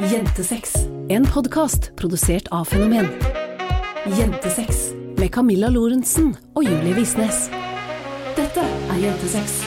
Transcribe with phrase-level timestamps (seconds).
[0.00, 0.72] Jentesex.
[1.08, 3.06] En podkast produsert av Fenomen.
[4.18, 7.50] Jentesex med Camilla Lorentzen og Julie Visnes.
[8.32, 9.58] Dette er Jentesex.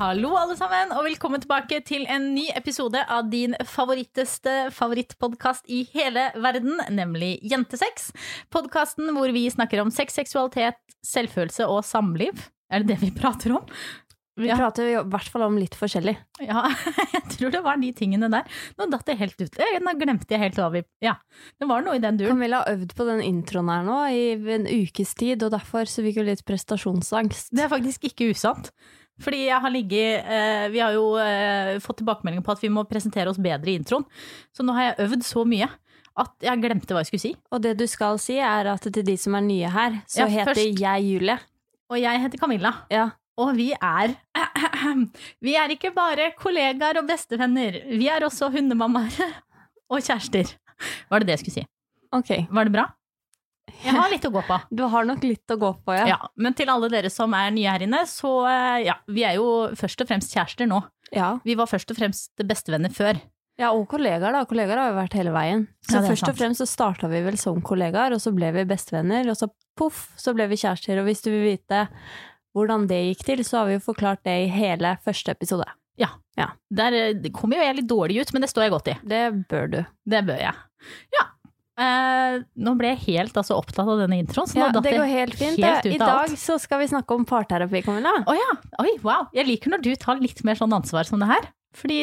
[0.00, 5.82] Hallo alle sammen, og velkommen tilbake til en ny episode av din favoritteste favorittpodkast i
[5.92, 8.14] hele verden, nemlig Jentesex.
[8.48, 12.48] Podkasten hvor vi snakker om sex, seksualitet, selvfølelse og samliv.
[12.70, 13.66] Er det det vi prater om?
[14.40, 14.54] Vi Ja.
[14.56, 16.14] prater i hvert fall om litt forskjellig.
[16.40, 16.62] Ja,
[17.12, 18.46] jeg tror det var de tingene der.
[18.78, 19.58] Nå datt det helt ut.
[19.60, 21.16] Eh, Nå glemte jeg helt hva vi Ja,
[21.60, 22.30] det var noe i den duren.
[22.38, 26.00] Camilla har øvd på den introen her nå i en ukes tid, og derfor så
[26.06, 27.50] fikk hun litt prestasjonsangst.
[27.52, 28.70] Det er faktisk ikke usant.
[29.20, 32.86] Fordi jeg har ligget eh, Vi har jo eh, fått tilbakemeldinger på at vi må
[32.88, 34.06] presentere oss bedre i introen.
[34.56, 35.68] Så nå har jeg øvd så mye
[36.20, 37.34] at jeg glemte hva jeg skulle si.
[37.52, 40.30] Og det du skal si, er at til de som er nye her, så Ja,
[40.40, 41.36] heter først- jeg Julie.
[41.90, 42.72] Og jeg heter Camilla.
[42.92, 43.08] Ja.
[43.40, 44.12] Og vi er
[45.46, 47.80] Vi er ikke bare kollegaer og bestevenner.
[47.90, 49.16] Vi er også hundemammaer
[49.92, 50.54] og kjærester.
[51.10, 51.66] Var det det jeg skulle si?
[52.16, 52.32] Ok.
[52.50, 52.86] Var det bra?
[53.84, 54.56] Jeg har litt å gå på.
[54.76, 56.06] Du har nok litt å gå på, ja.
[56.14, 59.38] Ja, Men til alle dere som er nye her inne, så eh, ja, vi er
[59.38, 59.46] jo
[59.78, 60.80] først og fremst kjærester nå.
[61.14, 63.18] Ja, Vi var først og fremst bestevenner før.
[63.60, 64.44] ja og kollegaer, da.
[64.48, 65.64] Kollegaer har jo vært hele veien.
[65.86, 68.66] Så Ja, først og fremst så starta vi vel som kollegaer, og så ble vi
[68.68, 69.48] bestevenner, og så
[69.78, 71.00] poff, så ble vi kjærester.
[71.00, 71.86] Og hvis du vil vite
[72.56, 75.68] hvordan det gikk til, så har vi jo forklart det i hele første episode.
[76.74, 78.96] Der eh, kommer jo jeg litt dårlig ut, men det står jeg godt i.
[79.12, 79.82] Det bør du.
[80.14, 80.64] Det bør jeg.
[81.14, 81.26] Ja.
[81.80, 84.48] Eh, nå ble jeg helt altså, opptatt av denne introen.
[84.50, 85.60] Så Ja, det går helt fint.
[85.62, 88.12] helt I dag så skal vi snakke om parterapi, Camilla.
[88.26, 88.50] Å ja.
[88.82, 89.30] Oi, wow.
[89.36, 91.50] Jeg liker når du tar litt mer sånn ansvar som det her.
[91.76, 92.02] Fordi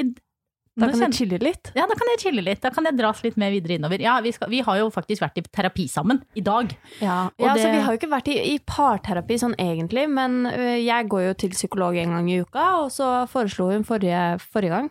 [0.77, 1.71] Da kan kjenner- vi chille litt.
[1.75, 2.61] Ja, da kan jeg chille litt.
[2.61, 3.99] Da kan jeg dras litt mer videre innover.
[3.99, 6.75] Ja, vi, skal, vi har jo faktisk vært i terapi sammen i dag.
[7.01, 10.07] Ja, Og ja det- så Vi har jo ikke vært i, i parterapi sånn egentlig,
[10.09, 10.45] men
[10.85, 14.69] jeg går jo til psykolog en gang i uka, og så foreslo hun forrige, forrige
[14.69, 14.89] gang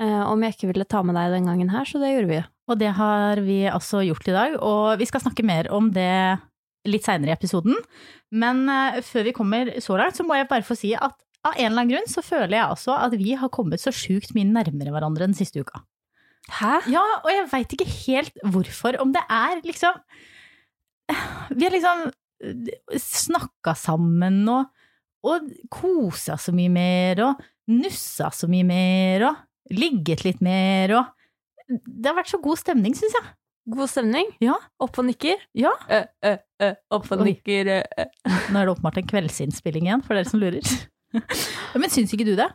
[0.00, 2.44] eh, om jeg ikke ville ta med deg den gangen her, så det gjorde vi.
[2.68, 4.58] Og det har vi altså gjort i dag.
[4.60, 6.38] Og vi skal snakke mer om det
[6.86, 7.74] litt seinere i episoden.
[8.30, 11.14] Men eh, før vi kommer så langt, så må jeg bare få si at
[11.46, 14.34] av en eller annen grunn så føler jeg også at vi har kommet så sjukt
[14.36, 15.84] mye nærmere hverandre den siste uka.
[16.58, 16.78] Hæ?
[16.90, 18.96] Ja, og jeg veit ikke helt hvorfor.
[19.02, 19.98] Om det er liksom
[21.52, 22.08] Vi har liksom
[23.00, 24.68] snakka sammen og,
[25.26, 31.14] og kosa så mye mer og nussa så mye mer og ligget litt mer og
[31.68, 33.26] Det har vært så god stemning, syns jeg.
[33.68, 34.30] God stemning?
[34.40, 34.54] Ja.
[34.80, 35.42] Opp og nikker?
[35.52, 35.74] Ja.
[35.92, 36.30] Ø, ø,
[36.64, 37.68] ø, opp og nikker.
[37.68, 40.64] Nå er det åpenbart en kveldsinnspilling igjen, for dere som lurer.
[41.80, 42.48] Men syns ikke du det?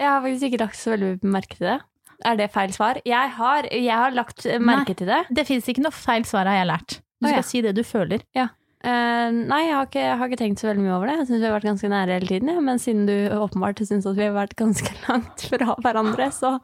[0.00, 1.78] Jeg har faktisk ikke lagt så veldig merke til det.
[2.26, 3.00] Er det feil svar?
[3.06, 5.22] Jeg har, jeg har lagt merke merke til det.
[5.34, 6.98] Det fins ikke noe feil svar, har jeg lært.
[7.22, 7.48] Du skal skal ja.
[7.48, 8.22] si det du føler.
[8.82, 11.16] Eh, nei, jeg har, ikke, jeg har ikke tenkt så veldig mye over det.
[11.20, 12.50] Jeg syns vi har vært ganske nære hele tiden.
[12.50, 12.62] Ja.
[12.66, 16.56] Men siden du åpenbart syns at vi har vært ganske langt fra hverandre, så,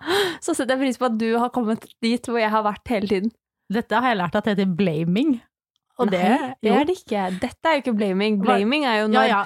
[0.42, 3.10] så setter jeg pris på at du har kommet dit hvor jeg har vært hele
[3.12, 3.36] tiden.
[3.70, 5.36] Dette har jeg lært at det heter blaming.
[5.98, 7.22] Og det, Nei, det det er det ikke.
[7.42, 8.42] Dette er jo ikke blaming.
[8.42, 9.40] Blaming er jo Ja, når ja.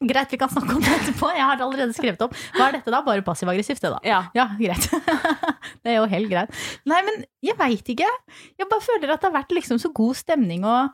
[0.00, 1.28] Greit, vi kan snakke om det etterpå.
[1.36, 2.32] Jeg har allerede skrevet opp.
[2.56, 3.02] Hva er dette da?
[3.04, 3.98] Bare passiv-aggressivt, det da.
[4.06, 4.20] Ja.
[4.36, 4.86] Ja, greit.
[5.84, 6.56] Det er jo helt greit.
[6.88, 8.08] Nei, men jeg veit ikke.
[8.56, 10.90] Jeg bare føler at det har vært liksom så god stemning, og,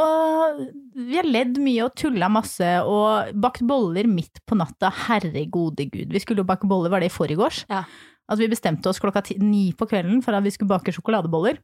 [0.00, 0.60] og
[0.96, 4.92] vi har ledd mye og tulla masse, og bakt boller midt på natta.
[5.06, 6.12] Herre gode gud.
[6.12, 7.64] Vi skulle jo bake boller, var det i forgårs?
[7.72, 7.86] Ja.
[8.28, 11.60] At vi bestemte oss klokka ni på kvelden for at vi skulle bake sjokoladeboller.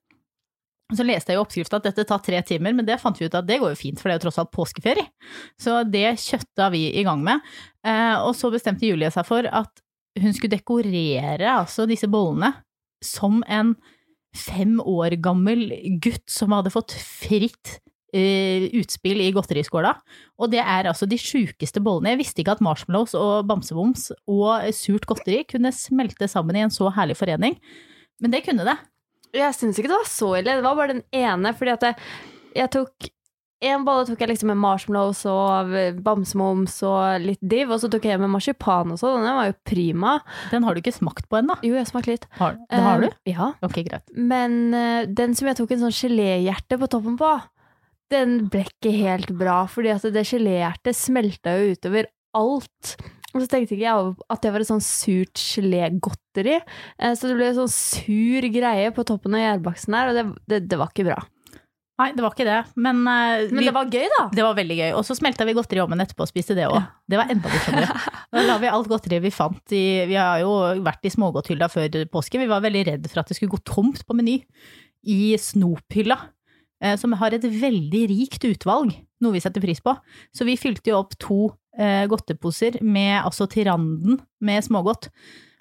[0.97, 3.37] Så leste jeg jo oppskrifta at dette tar tre timer, men det fant vi ut
[3.39, 5.06] at det går jo fint, for det er jo tross alt påskeferie.
[5.61, 7.45] Så det kjøtta vi i gang med.
[7.87, 9.84] Eh, og så bestemte Julie seg for at
[10.21, 12.53] hun skulle dekorere altså disse bollene
[13.05, 13.77] som en
[14.37, 15.71] fem år gammel
[16.03, 17.79] gutt som hadde fått fritt
[18.15, 19.95] eh, utspill i godteriskåla.
[20.43, 22.15] Og det er altså de sjukeste bollene.
[22.15, 26.75] Jeg visste ikke at marshmallows og bamseboms og surt godteri kunne smelte sammen i en
[26.75, 27.59] så herlig forening,
[28.21, 28.79] men det kunne det.
[29.37, 30.59] Jeg syns ikke det var så ille.
[30.59, 31.99] Det var bare den ene, fordi at jeg,
[32.59, 33.11] jeg tok
[33.61, 38.06] en bolle tok jeg liksom med marshmallows og bamsemums og litt div, og så tok
[38.09, 39.27] jeg med marsipan og sånn.
[39.27, 40.15] Den var jo prima.
[40.49, 41.59] Den har du ikke smakt på ennå.
[41.67, 42.25] Jo, jeg smakte litt.
[42.38, 43.09] Har, det har du?
[43.11, 43.50] Eh, Ja.
[43.67, 44.09] Ok, greit.
[44.17, 47.35] Men uh, den som jeg tok en sånn geléhjerte på toppen på,
[48.11, 52.09] den ble ikke helt bra, fordi at det geléhjertet smelta jo utover
[52.41, 52.97] alt.
[53.35, 56.56] Og så tenkte ikke jeg at det var et sånn surt gelégodteri,
[56.99, 60.25] eh, så det ble en sånn sur greie på toppen av gjærbaksten der, og det,
[60.50, 61.21] det, det var ikke bra.
[62.00, 64.23] Nei, det var ikke det, men, eh, Men vi, det var gøy, da!
[64.32, 64.91] det var veldig gøy.
[64.97, 66.79] Og så smelta vi godteri i ovnen etterpå og spiste det òg.
[66.79, 66.87] Ja.
[67.12, 68.00] Det var enda morsommere.
[68.31, 70.53] Da la vi alt godteriet vi fant i Vi har jo
[70.87, 72.38] vært i smågodthylla før påske.
[72.38, 74.37] Vi var veldig redd for at det skulle gå tomt på Meny
[75.03, 76.17] i snophylla.
[76.81, 79.93] eh, Som har et veldig rikt utvalg, noe vi setter pris på.
[80.33, 81.41] Så vi fylte jo opp to
[82.11, 85.09] godteposer med altså til randen med smågodt.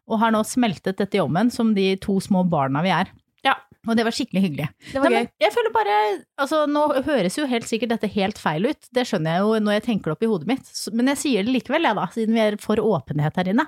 [0.09, 3.11] Og har nå smeltet dette i ovnen som de to små barna vi er.
[3.45, 3.55] Ja.
[3.87, 4.67] Og det var skikkelig hyggelig.
[4.91, 5.29] Det var Nei, gøy.
[5.45, 5.97] Jeg føler bare,
[6.43, 9.77] altså Nå høres jo helt sikkert dette helt feil ut, det skjønner jeg jo når
[9.77, 12.35] jeg tenker det opp i hodet mitt, men jeg sier det likevel, jeg da, siden
[12.35, 13.67] vi er for åpenhet her inne.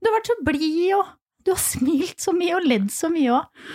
[0.00, 1.12] Du har vært så blid, og
[1.44, 3.66] du har smilt så mye og ledd så mye òg.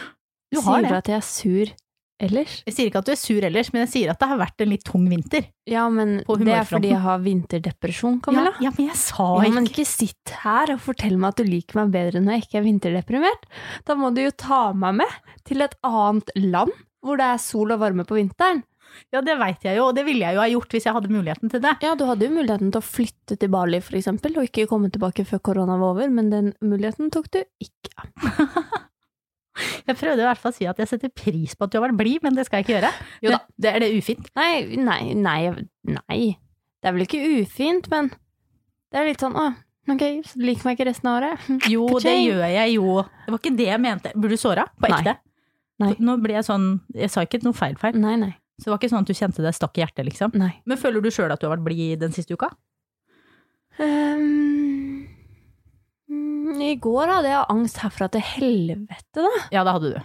[0.47, 1.75] Du har Sier du at jeg er sur
[2.23, 2.61] ellers?
[2.67, 4.63] Jeg sier ikke at du er sur ellers, men jeg sier at det har vært
[4.63, 5.49] en litt tung vinter.
[5.69, 8.53] Ja, men det er fordi jeg har vinterdepresjon, Camilla.
[8.57, 11.41] Ja, ja, men jeg sa ikke Ja, men ikke sitt her og fortell meg at
[11.41, 13.45] du liker meg bedre når jeg ikke er vinterdeprimert.
[13.87, 16.73] Da må du jo ta meg med til et annet land
[17.05, 18.63] hvor det er sol og varme på vinteren.
[19.13, 21.11] Ja, det veit jeg jo, og det ville jeg jo ha gjort hvis jeg hadde
[21.13, 21.75] muligheten til det.
[21.83, 24.89] Ja, du hadde jo muligheten til å flytte til Bali for eksempel, og ikke komme
[24.93, 28.07] tilbake før korona var over, men den muligheten tok du ikke.
[29.87, 31.87] Jeg prøvde i hvert fall å si at jeg setter pris på at du har
[31.87, 32.91] vært blid, men det skal jeg ikke gjøre.
[33.25, 33.39] Jo da.
[33.57, 34.27] Det, er det ufint.
[34.37, 35.39] Nei, nei, nei,
[35.89, 36.19] nei.
[36.81, 38.11] Det er vel ikke ufint, men
[38.93, 39.47] det er litt sånn, å,
[39.91, 41.47] ok, så liker meg ikke resten av året.
[41.73, 42.99] Jo, det gjør jeg jo.
[43.25, 44.13] Det var ikke det jeg mente.
[44.15, 44.67] Burde du såra?
[44.77, 45.17] På ekte?
[45.81, 45.91] Nei.
[46.01, 46.63] Nå ble jeg sånn
[46.97, 47.97] Jeg sa ikke noe feil feil.
[48.01, 50.33] Nei, nei, Så det var ikke sånn at du kjente det stakk i hjertet, liksom.
[50.33, 50.55] nei.
[50.65, 52.49] Men føler du sjøl at du har vært blid den siste uka?
[53.77, 55.06] Mm,
[56.61, 59.31] I går hadde jeg angst herfra til helvete, da.
[59.53, 59.99] Ja, det hadde du.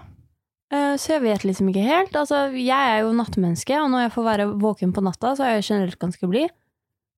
[0.73, 2.15] Eh, Så jeg vet liksom ikke helt.
[2.17, 5.59] Altså, jeg er jo nattmenneske, og når jeg får være våken på natta, så er
[5.59, 6.50] jeg generelt ganske blid.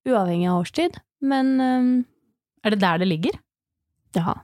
[0.08, 0.98] Uavhengig av årstid.
[1.24, 1.92] Men um,
[2.64, 3.38] Er det der det ligger?
[4.14, 4.34] ja.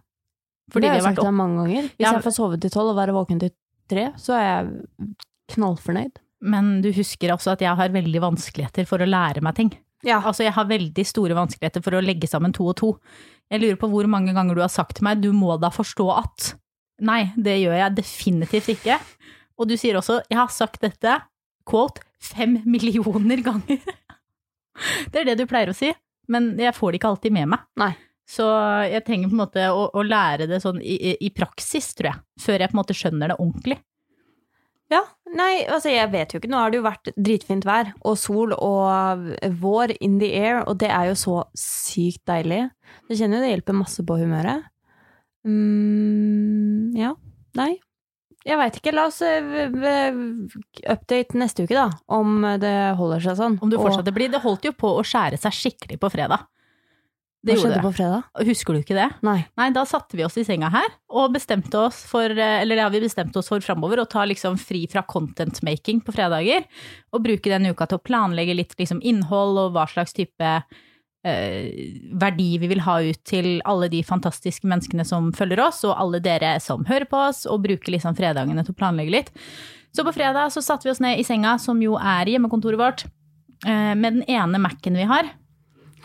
[0.70, 1.82] Fordi det har jeg sagt deg mange ganger.
[1.98, 3.50] Hvis Ja, jeg får sove til tolv og være våken til
[3.90, 5.08] tre, så er jeg
[5.56, 6.20] knallfornøyd.
[6.46, 9.72] Men du husker også at jeg har veldig vanskeligheter for å lære meg ting.
[10.06, 10.20] Ja.
[10.22, 12.90] Altså, jeg har veldig store vanskeligheter for å legge sammen to og to.
[13.50, 16.06] Jeg lurer på hvor mange ganger du har sagt til meg 'du må da forstå
[16.16, 16.54] at'.
[17.00, 18.98] Nei, det gjør jeg definitivt ikke.
[19.58, 21.20] Og du sier også 'jeg har sagt dette',
[21.68, 23.80] quote, fem millioner ganger.
[25.12, 25.92] Det er det du pleier å si,
[26.28, 27.60] men jeg får det ikke alltid med meg.
[27.76, 27.92] Nei.
[28.30, 28.44] Så
[28.86, 32.20] jeg trenger på en måte å, å lære det sånn i, i- praksis, tror jeg,
[32.40, 33.78] før jeg på en måte skjønner det ordentlig.
[34.90, 35.04] Ja,
[35.38, 36.48] nei, altså jeg vet jo ikke.
[36.50, 39.28] Nå har det jo vært dritfint vær og sol og
[39.62, 42.64] vår in the air, og det er jo så sykt deilig.
[43.10, 44.64] Jeg kjenner jo det hjelper masse på humøret.
[45.46, 47.14] Mm, ja,
[47.58, 47.72] nei.
[48.46, 48.92] Jeg veit ikke.
[48.96, 50.10] La oss eh,
[50.90, 53.58] update neste uke, da, om det holder seg sånn.
[53.60, 56.46] Om du Og- blir Det holdt jo på å skjære seg skikkelig på fredag.
[57.40, 57.84] Det Hva skjedde det.
[57.86, 58.24] på fredag?
[58.44, 59.06] Husker du ikke det?
[59.24, 59.38] Nei.
[59.56, 62.84] Nei, da satte vi oss i senga her og bestemte oss for, eh, eller det
[62.84, 66.66] har vi bestemt oss for framover, å ta liksom fri fra content making på fredager.
[67.14, 70.52] Og bruke den uka til å planlegge litt liksom innhold og hva slags type
[71.24, 71.70] eh,
[72.12, 76.20] verdi vi vil ha ut til alle de fantastiske menneskene som følger oss, og alle
[76.20, 79.32] dere som hører på oss, og bruke liksom fredagene til å planlegge litt.
[79.96, 83.04] Så på fredag så satte vi oss ned i senga, som jo er hjemmekontoret vårt,
[83.66, 85.32] eh, med den ene Mac-en vi har.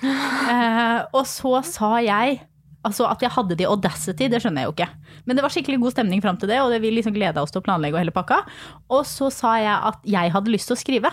[0.04, 2.42] Eh, og så sa jeg
[2.86, 4.86] Altså At jeg hadde det i Audacity, det skjønner jeg jo ikke.
[5.26, 7.50] Men det var skikkelig god stemning fram til det, og det vi liksom gleda oss
[7.50, 8.44] til å planlegge og hele pakka.
[8.94, 11.12] Og så sa jeg at jeg hadde lyst til å skrive.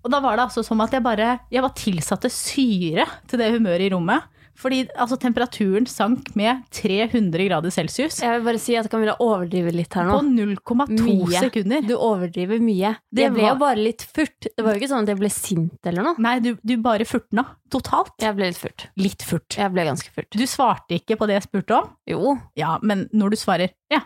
[0.00, 3.50] Og da var det altså som at jeg bare Jeg var tilsatte syre til det
[3.52, 4.24] humøret i rommet.
[4.54, 9.72] Fordi altså temperaturen sank med 300 grader celsius Jeg vil bare si at Camilla overdriver
[9.72, 10.18] litt her nå.
[10.20, 11.80] på 0,2 sekunder.
[11.88, 12.92] Du overdriver mye.
[13.10, 14.46] Det det ble var- jo bare litt furt.
[14.54, 16.14] Det var jo ikke sånn at jeg ble sint eller noe.
[16.18, 17.46] Nei, du, du bare furtna.
[17.72, 18.12] Totalt.
[18.20, 18.86] Jeg ble litt furt.
[19.00, 19.56] Litt furt.
[19.56, 20.30] Jeg ble ganske furt.
[20.36, 21.88] Du svarte ikke på det jeg spurte om.
[22.06, 22.36] Jo.
[22.54, 24.02] Ja, men når du svarer ja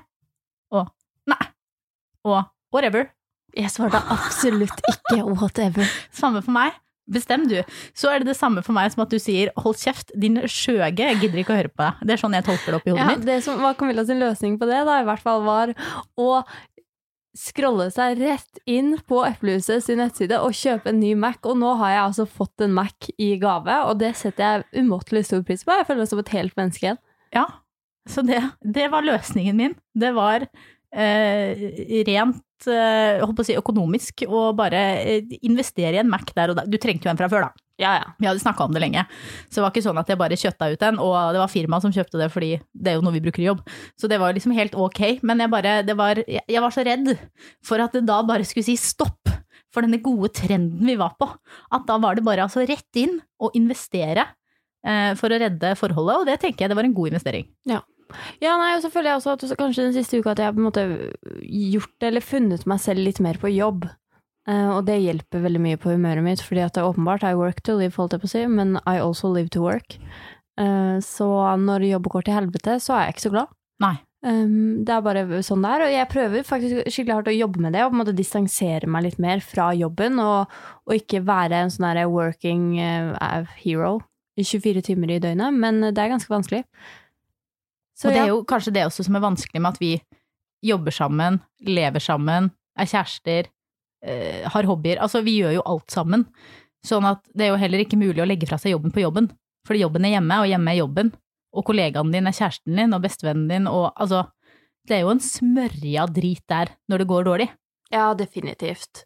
[0.71, 0.89] og
[1.27, 1.43] nei
[2.25, 3.11] og whatever,
[3.57, 5.87] Jeg svarte absolutt ikke whatever.
[6.13, 6.73] samme for meg.
[7.07, 7.61] Bestem du.
[7.95, 10.99] Så er det det samme for meg som at du sier hold kjeft, din skjøge,
[11.07, 12.01] jeg gidder ikke å høre på deg.
[12.09, 13.27] Det er sånn jeg tolker det opp i hodet Ja, mitt.
[13.29, 15.75] det som var Camilla sin løsning på det, da, i hvert fall var
[16.19, 16.31] å
[17.37, 21.37] scrolle seg rett inn på Eplehuset sin nettside og kjøpe en ny Mac.
[21.45, 25.27] Og nå har jeg altså fått en Mac i gave, og det setter jeg umåtelig
[25.29, 25.77] stor pris på.
[25.77, 27.01] Jeg føler meg som et helt menneske igjen.
[27.37, 27.45] Ja,
[28.09, 29.75] så det, det var løsningen min.
[29.99, 30.47] Det var
[30.97, 36.59] rent eh, på å si økonomisk å bare eh, investere i en Mac der og
[36.59, 36.65] da.
[36.67, 37.67] Du trengte jo en fra før, da.
[37.77, 38.13] Ja, ja.
[38.17, 39.05] Vi hadde snakka om det lenge.
[39.51, 41.85] Så det var ikke sånn at jeg bare kjøtta ut en, og det var firmaet
[41.85, 43.61] som kjøpte det fordi det er jo noe vi bruker i jobb.
[44.01, 45.03] Så det var liksom helt ok.
[45.29, 47.13] Men jeg bare det var, jeg, var så redd
[47.65, 49.29] for at det da bare skulle si stopp
[49.75, 51.29] for denne gode trenden vi var på.
[51.77, 54.25] At da var det bare altså rett inn og investere
[54.87, 57.51] eh, for å redde forholdet, og det tenker jeg det var en god investering.
[57.69, 57.83] Ja,
[58.61, 60.63] nei, og så føler jeg også at kanskje den siste uka at jeg har på
[60.63, 60.85] en måte
[61.43, 63.89] gjort eller funnet meg selv litt mer på jobb.
[64.47, 67.35] Uh, og det hjelper veldig mye på humøret mitt, fordi at det er åpenbart I
[67.35, 69.99] work to live, holdt jeg på å si, men I also live to work.
[70.61, 71.27] Uh, så
[71.59, 73.57] når jobb går til helvete, så er jeg ikke så glad.
[73.83, 73.97] Nei.
[74.27, 77.63] Um, det er bare sånn det er, og jeg prøver faktisk skikkelig hardt å jobbe
[77.63, 80.55] med det, og på en måte distansere meg litt mer fra jobben, og,
[80.87, 83.99] og ikke være en sånn der working uh, hero.
[84.37, 86.63] 24 timer i døgnet, men det er ganske vanskelig.
[87.97, 89.93] Så og det er jo kanskje det også som er vanskelig med at vi
[90.67, 93.49] jobber sammen, lever sammen, er kjærester,
[94.05, 95.01] øh, har hobbyer.
[95.01, 96.27] Altså, vi gjør jo alt sammen.
[96.85, 99.31] Sånn at det er jo heller ikke mulig å legge fra seg jobben på jobben.
[99.67, 101.13] Fordi jobben er hjemme, og hjemme er jobben.
[101.57, 104.27] Og kollegaen din er kjæresten din, og bestevennen din, og altså
[104.87, 107.47] Det er jo en smørja drit der når det går dårlig.
[107.91, 109.01] Ja, definitivt.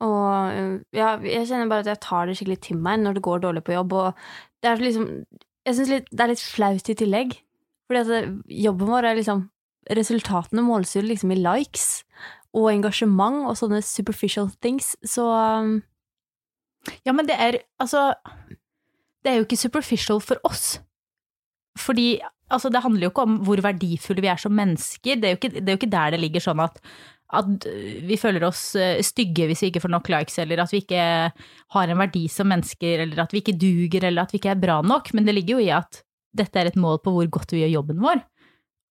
[0.00, 3.22] Og øh, ja, jeg kjenner bare at jeg tar det skikkelig til meg når det
[3.26, 4.22] går dårlig på jobb, og
[4.62, 5.26] det er liksom
[5.68, 7.36] Jeg syns det er litt flaut i tillegg.
[7.88, 9.48] Fordi at jobben vår er liksom
[9.88, 12.02] Resultatene måles jo liksom i likes
[12.56, 15.78] og engasjement og sånne superficial things, så um,
[17.04, 18.14] Ja, men det er altså
[19.22, 20.78] Det er jo ikke superficial for oss.
[21.78, 22.18] Fordi
[22.50, 25.18] altså, det handler jo ikke om hvor verdifulle vi er som mennesker.
[25.20, 26.78] Det er jo ikke, det er jo ikke der det ligger sånn at,
[27.36, 27.66] at
[28.08, 31.04] vi føler oss eh, stygge hvis vi ikke får nok likes, eller at vi ikke
[31.74, 34.62] har en verdi som mennesker, eller at vi ikke duger, eller at vi ikke er
[34.62, 35.12] bra nok.
[35.14, 36.02] Men det ligger jo i at
[36.36, 38.22] dette er et mål på hvor godt vi gjør jobben vår.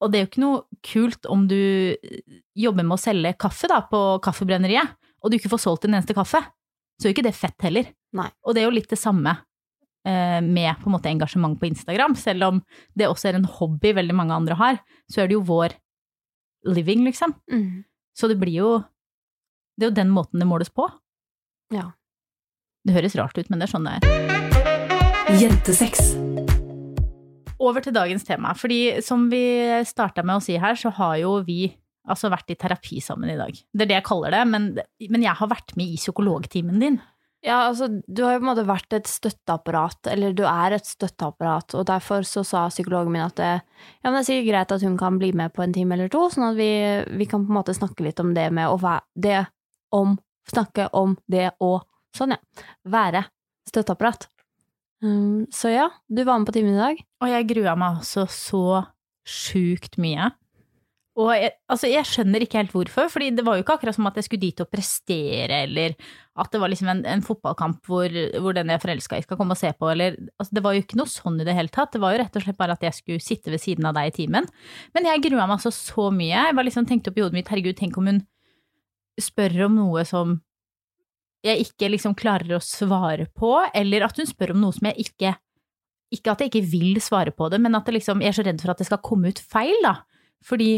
[0.03, 1.57] Og det er jo ikke noe kult om du
[2.57, 6.13] jobber med å selge kaffe da, på Kaffebrenneriet, og du ikke får solgt en eneste
[6.17, 6.41] kaffe.
[6.97, 7.89] Så er jo ikke det fett heller.
[8.17, 8.29] Nei.
[8.45, 9.33] Og det er jo litt det samme
[10.05, 12.15] eh, med på en måte engasjement på Instagram.
[12.17, 12.61] Selv om
[12.97, 14.79] det også er en hobby veldig mange andre har,
[15.09, 15.75] så er det jo vår
[16.73, 17.33] living, liksom.
[17.51, 17.83] mm,
[18.17, 18.69] Så det blir jo
[19.77, 20.87] Det er jo den måten det måles på.
[21.73, 21.91] Ja.
[22.87, 25.37] Det høres rart ut, men det er sånn det er.
[25.37, 26.15] Jentesex.
[27.63, 28.53] Over til dagens tema.
[28.57, 29.43] Fordi som vi
[29.87, 31.71] starta med å si her, så har jo vi
[32.07, 33.51] altså vært i terapi sammen i dag.
[33.51, 34.67] Det er det jeg kaller det, men,
[35.11, 36.99] men jeg har vært med i psykologtimen din.
[37.45, 40.87] Ja, altså, du har jo på en måte vært et støtteapparat, eller du er et
[40.87, 44.73] støtteapparat, og derfor så sa psykologen min at det, ja, men det er sikkert greit
[44.73, 46.71] at hun kan bli med på en time eller to, sånn at vi,
[47.19, 49.43] vi kan på en måte snakke litt om det med å være det
[49.95, 51.73] om Snakke om det å
[52.15, 52.63] Sånn, ja.
[52.87, 53.25] Være
[53.67, 54.29] støtteapparat.
[55.03, 56.99] Um, så ja, du var med på timen i dag.
[57.21, 58.83] Og jeg grua meg altså så
[59.27, 60.31] sjukt mye.
[61.17, 64.05] Og jeg, altså jeg skjønner ikke helt hvorfor, fordi det var jo ikke akkurat som
[64.05, 65.95] at jeg skulle dit og prestere, eller
[66.37, 69.39] at det var liksom en, en fotballkamp hvor, hvor den jeg er forelska i skal
[69.39, 71.73] komme og se på, eller altså Det var jo ikke noe sånn i det hele
[71.73, 71.95] tatt.
[71.95, 74.11] Det var jo rett og slett bare at jeg skulle sitte ved siden av deg
[74.11, 74.45] i timen.
[74.93, 76.35] Men jeg grua meg altså så mye.
[76.35, 78.21] Jeg bare liksom tenkte opp i hodet mitt, herregud, tenk om hun
[79.17, 80.37] spør om noe som
[81.45, 85.09] jeg ikke liksom klarer å svare på, eller at hun spør om noe som jeg
[85.09, 85.35] ikke
[86.15, 88.61] Ikke at jeg ikke vil svare på det, men at liksom, jeg er så redd
[88.63, 89.97] for at det skal komme ut feil, da.
[90.47, 90.69] Fordi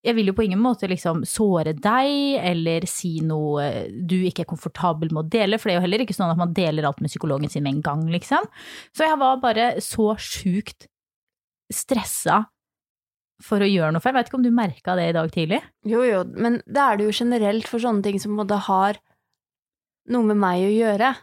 [0.00, 4.48] jeg vil jo på ingen måte liksom såre deg, eller si noe du ikke er
[4.48, 7.02] komfortabel med å dele, for det er jo heller ikke sånn at man deler alt
[7.04, 8.48] med psykologen sin med en gang, liksom.
[8.96, 10.88] Så jeg var bare så sjukt
[11.70, 12.46] stressa
[13.44, 14.16] for å gjøre noe, feil.
[14.16, 15.60] Veit ikke om du merka det i dag tidlig?
[15.88, 19.04] Jo, jo, men det er det jo generelt for sånne ting som på en har
[20.10, 21.14] noe med meg å gjøre.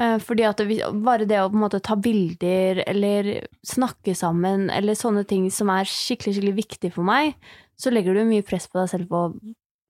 [0.00, 4.68] Eh, Fordi at det, bare det å på en måte ta bilder eller snakke sammen
[4.74, 7.38] eller sånne ting som er skikkelig, skikkelig viktig for meg,
[7.78, 9.32] så legger du mye press på deg selv på å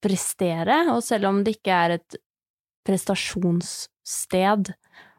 [0.04, 2.16] prestere, og selv om det ikke er et
[2.84, 4.75] prestasjonssted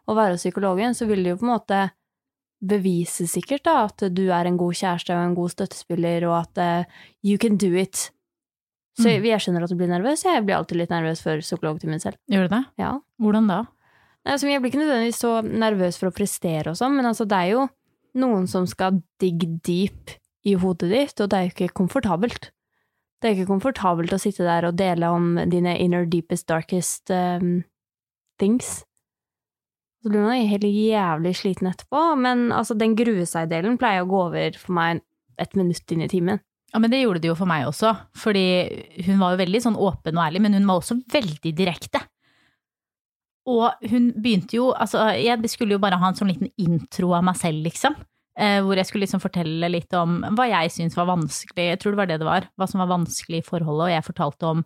[0.05, 1.79] å være psykologen, så vil det jo på en måte
[2.65, 6.61] bevise sikkert da at du er en god kjæreste og en god støttespiller, og at
[6.61, 8.11] uh, you can do it.
[8.95, 9.23] Så Mm.
[9.27, 10.23] jeg skjønner at du blir nervøs.
[10.23, 12.15] Jeg blir alltid litt nervøs for psykologtimen selv.
[12.31, 12.65] Gjør du det?
[12.79, 12.93] Ja.
[13.19, 13.65] Hvordan da?
[14.25, 17.35] Altså, jeg blir ikke nødvendigvis så nervøs for å prestere og sånn, men altså, det
[17.37, 17.69] er jo
[18.15, 22.49] noen som skal dig deep i hodet ditt, og det er jo ikke komfortabelt.
[23.21, 27.63] Det er ikke komfortabelt å sitte der og dele om dine inner deepest, darkest um,
[28.39, 28.83] things.
[30.03, 34.19] Så blir man helt jævlig sliten etterpå, men altså, den grue seg-delen pleier å gå
[34.27, 35.01] over for meg
[35.41, 36.39] et minutt inn i timen.
[36.75, 38.43] Ja, men det gjorde det jo for meg også, fordi
[39.05, 42.01] hun var jo veldig sånn åpen og ærlig, men hun var også veldig direkte.
[43.47, 47.23] Og hun begynte jo, altså jeg skulle jo bare ha en sånn liten intro av
[47.23, 47.95] meg selv, liksom.
[48.35, 51.95] Eh, hvor jeg skulle liksom fortelle litt om hva jeg syntes var vanskelig, jeg tror
[51.95, 54.65] det var det det var, hva som var vanskelig i forholdet, og jeg fortalte om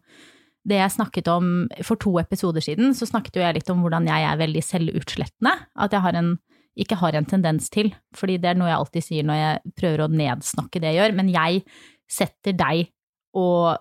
[0.69, 1.51] det jeg snakket om
[1.85, 5.53] for to episoder siden, så snakket jo jeg litt om hvordan jeg er veldig selvutslettende,
[5.77, 6.33] at jeg har en,
[6.81, 10.05] ikke har en tendens til, fordi det er noe jeg alltid sier når jeg prøver
[10.07, 11.61] å nedsnakke det jeg gjør, men jeg
[12.09, 12.89] setter deg
[13.37, 13.77] og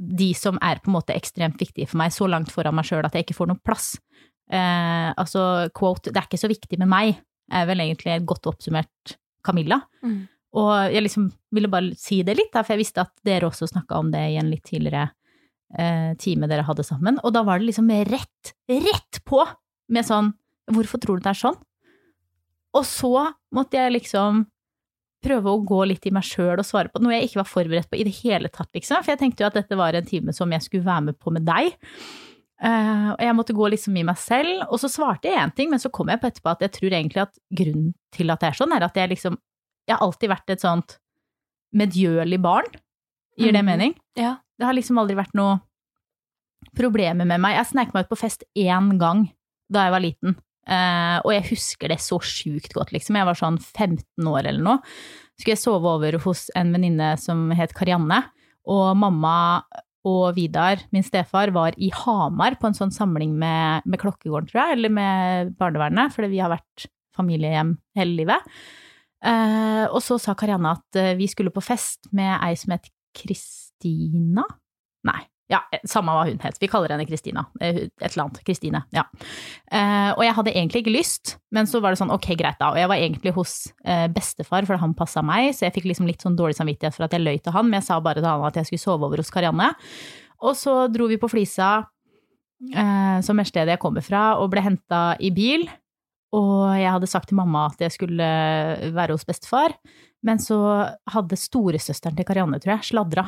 [0.00, 3.04] de som er på en måte ekstremt viktige for meg, så langt foran meg sjøl
[3.04, 3.92] at jeg ikke får noen plass.
[4.50, 7.20] Eh, altså, quote, det er ikke så viktig med meg,
[7.52, 9.82] er vel egentlig godt oppsummert Camilla.
[10.02, 10.24] Mm.
[10.60, 14.00] Og jeg liksom ville bare si det litt, for jeg visste at dere også snakka
[14.00, 15.10] om det i en litt tidligere
[15.78, 17.20] eh, time dere hadde sammen.
[17.22, 19.44] Og da var det liksom rett, rett på
[19.90, 20.34] med sånn
[20.70, 21.56] Hvorfor tror du det er sånn?
[22.78, 23.24] Og så
[23.56, 24.44] måtte jeg liksom
[25.24, 27.90] prøve å gå litt i meg sjøl og svare på noe jeg ikke var forberedt
[27.90, 29.02] på i det hele tatt, liksom.
[29.02, 31.32] For jeg tenkte jo at dette var en time som jeg skulle være med på
[31.34, 31.76] med deg.
[32.60, 35.70] Eh, og jeg måtte gå liksom i meg selv, og så svarte jeg én ting,
[35.72, 38.50] men så kom jeg på etterpå at jeg tror egentlig at grunnen til at det
[38.50, 39.40] er sånn, er at jeg liksom
[39.88, 40.92] Jeg har alltid vært et sånt
[41.74, 42.68] medgjørlig barn.
[43.40, 43.94] Gir det mening?
[43.94, 43.94] mening?
[44.14, 44.36] Ja.
[44.54, 45.56] Det har liksom aldri vært noe
[46.76, 47.56] problemer med meg.
[47.56, 49.24] Jeg snek meg ut på fest én gang
[49.72, 50.36] da jeg var liten,
[50.68, 53.18] eh, og jeg husker det så sjukt godt, liksom.
[53.20, 54.94] Jeg var sånn 15 år eller noe.
[55.38, 58.24] Skulle jeg sove over hos en venninne som het Karianne,
[58.70, 59.36] og mamma
[60.08, 64.62] og Vidar, min stefar, var i Hamar på en sånn samling med, med Klokkegården, tror
[64.62, 66.86] jeg, eller med barnevernet, fordi vi har vært
[67.16, 68.52] familiehjem hele livet.
[69.20, 72.88] Uh, og så sa Karianne at eh, vi skulle på fest med ei som het
[73.16, 74.46] Kristina?
[75.04, 75.20] Nei.
[75.50, 76.58] Ja, samme hva hun het.
[76.62, 77.42] Vi kaller henne Kristina.
[77.60, 78.38] Eh, Et eller annet.
[78.46, 78.84] Kristine.
[78.94, 79.02] Ja.
[79.66, 82.70] Eh, og jeg hadde egentlig ikke lyst, men så var det sånn, ok, greit da.
[82.70, 83.54] Og jeg var egentlig hos
[83.84, 87.08] eh, bestefar, for han passa meg, så jeg fikk liksom litt sånn dårlig samvittighet for
[87.08, 89.10] at jeg løy til han, men jeg sa bare til han at jeg skulle sove
[89.10, 89.72] over hos Karianne.
[90.46, 91.72] Og så dro vi på Flisa,
[92.60, 95.66] som er stedet jeg kommer fra, og ble henta i bil.
[96.36, 98.26] Og jeg hadde sagt til mamma at jeg skulle
[98.94, 99.74] være hos bestefar,
[100.26, 100.58] men så
[101.08, 103.24] hadde storesøsteren til Karianne, tror jeg, sladra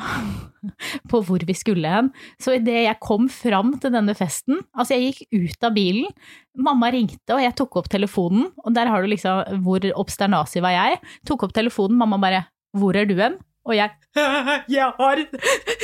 [1.09, 2.11] på hvor vi skulle hen.
[2.41, 6.11] Så idet jeg kom fram til denne festen, altså jeg gikk ut av bilen,
[6.53, 10.77] mamma ringte og jeg tok opp telefonen, og der har du liksom hvor obsternasi var
[10.77, 13.91] jeg, tok opp telefonen, mamma bare 'hvor er du hen?' Og jeg
[14.69, 15.17] 'jeg har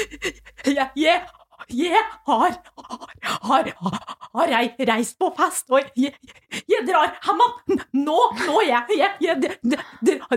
[0.78, 1.22] jeg, jeg,
[1.74, 2.56] jeg har,
[3.44, 4.00] har, har,
[4.34, 6.16] har jeg reist på fest, og jeg,
[6.70, 9.38] jeg drar hjem igjen nå, nå, jeg, jeg, jeg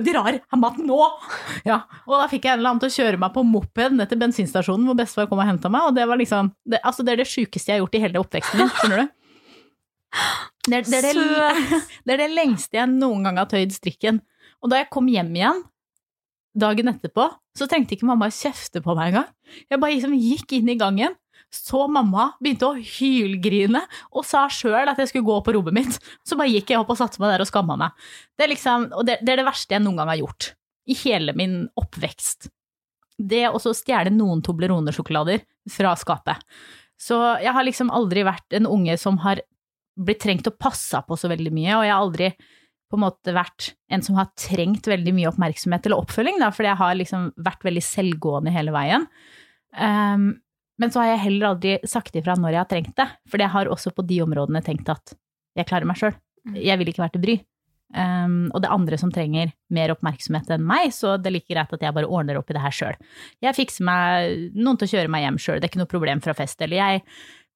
[0.09, 1.01] drar hjem igjen nå.
[1.69, 4.13] Ja, og da fikk jeg en eller annen til å kjøre meg på moped ned
[4.13, 7.15] til bensinstasjonen hvor bestefar kom og henta meg, og det var liksom det, Altså, det
[7.15, 9.19] er det sjukeste jeg har gjort i hele oppveksten min, skjønner du?
[10.63, 14.21] Det er, det, er det, det er det lengste jeg noen gang har tøyd strikken.
[14.63, 15.63] Og da jeg kom hjem igjen
[16.53, 19.29] dagen etterpå, så trengte ikke mamma å kjefte på meg engang.
[19.71, 21.17] Jeg bare liksom gikk inn i gangen,
[21.53, 25.99] så mamma begynte å hylgrine og sa sjøl at jeg skulle gå på rommet mitt.
[26.25, 28.05] Så bare gikk jeg opp og satte meg der og skamma meg.
[28.37, 30.53] Det er liksom, det, det er det verste jeg noen gang har gjort.
[30.89, 32.49] I hele min oppvekst.
[33.21, 36.41] Det å stjele noen Toblerone-sjokolader fra skapet.
[36.99, 39.43] Så jeg har liksom aldri vært en unge som har
[39.99, 42.31] blitt trengt og passa på så veldig mye, og jeg har aldri
[42.93, 46.69] på en måte vært en som har trengt veldig mye oppmerksomhet eller oppfølging, da, fordi
[46.69, 49.07] jeg har liksom vært veldig selvgående hele veien.
[49.73, 50.27] Um,
[50.81, 53.55] men så har jeg heller aldri sagt ifra når jeg har trengt det, fordi jeg
[53.55, 55.15] har også på de områdene tenkt at
[55.59, 56.15] jeg klarer meg sjøl.
[56.57, 57.35] Jeg vil ikke være til bry.
[57.93, 61.53] Um, og det er andre som trenger mer oppmerksomhet enn meg, så det er like
[61.53, 62.97] greit at jeg bare ordner opp i det her sjøl.
[63.45, 66.23] Jeg fikser meg noen til å kjøre meg hjem sjøl, det er ikke noe problem
[66.25, 67.03] fra fest, eller jeg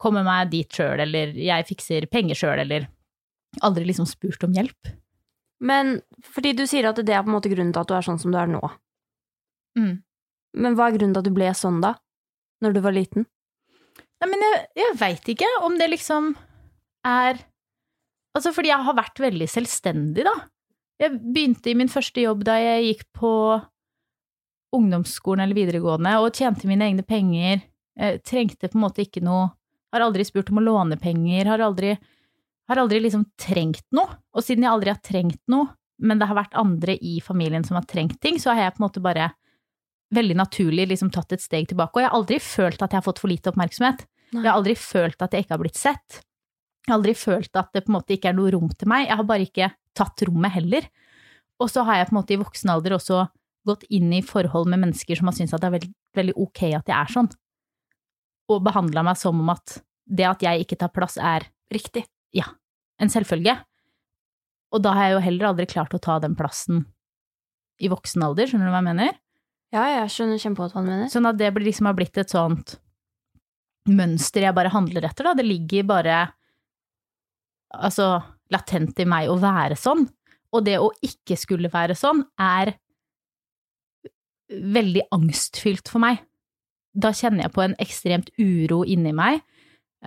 [0.02, 2.84] kommer meg dit sjøl, eller jeg fikser penger sjøl, eller
[3.64, 4.92] aldri liksom spurt om hjelp.
[5.64, 8.04] Men fordi du sier at det er på en måte grunnen til at du er
[8.04, 8.60] sånn som du er nå.
[9.80, 9.94] Mm.
[10.60, 11.96] Men hva er grunnen til at du ble sånn da?
[12.64, 13.26] Når du var liten?
[14.22, 16.32] Nei, men jeg, jeg veit ikke om det liksom
[17.06, 17.42] er
[18.36, 20.34] Altså, fordi jeg har vært veldig selvstendig, da.
[21.00, 23.30] Jeg begynte i min første jobb da jeg gikk på
[24.76, 27.62] ungdomsskolen eller videregående og tjente mine egne penger.
[27.96, 29.54] Jeg trengte på en måte ikke noe
[29.94, 31.94] Har aldri spurt om å låne penger, har aldri,
[32.68, 34.18] har aldri liksom trengt noe.
[34.36, 35.70] Og siden jeg aldri har trengt noe,
[36.02, 38.82] men det har vært andre i familien som har trengt ting, så har jeg på
[38.82, 39.30] en måte bare
[40.14, 41.96] veldig naturlig liksom tatt et steg tilbake.
[41.96, 44.04] Og jeg har aldri følt at jeg har fått for lite oppmerksomhet.
[44.34, 44.42] Nei.
[44.42, 46.20] Jeg har aldri følt at jeg ikke har blitt sett.
[46.86, 49.08] Jeg har aldri følt at det på en måte ikke er noe rom til meg.
[49.08, 50.86] Jeg har bare ikke tatt rommet heller.
[51.62, 53.24] Og så har jeg på en måte i voksen alder også
[53.66, 56.60] gått inn i forhold med mennesker som har syntes at det er veldig, veldig ok
[56.68, 57.30] at jeg er sånn.
[58.52, 62.04] Og behandla meg som om at det at jeg ikke tar plass, er Riktig.
[62.30, 62.44] Ja.
[63.02, 63.56] en selvfølge.
[64.70, 66.84] Og da har jeg jo heller aldri klart å ta den plassen
[67.82, 69.16] i voksen alder, skjønner du hva jeg mener?
[69.74, 71.08] Ja, jeg skjønner kjempegodt hva du mener.
[71.12, 72.76] Sånn at det liksom har blitt et sånt
[73.86, 75.34] mønster jeg bare handler etter, da.
[75.38, 76.20] Det ligger bare
[77.76, 78.16] altså
[78.54, 80.06] latent i meg å være sånn.
[80.54, 82.74] Og det å ikke skulle være sånn er
[84.50, 86.22] veldig angstfylt for meg.
[86.96, 89.42] Da kjenner jeg på en ekstremt uro inni meg.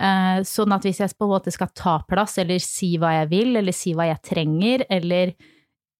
[0.00, 3.30] Eh, Sånn at hvis jeg på en måte skal ta plass, eller si hva jeg
[3.32, 5.34] vil, eller si hva jeg trenger, eller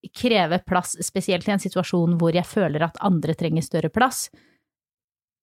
[0.09, 4.29] kreve plass, spesielt i en situasjon hvor jeg føler at andre trenger større plass,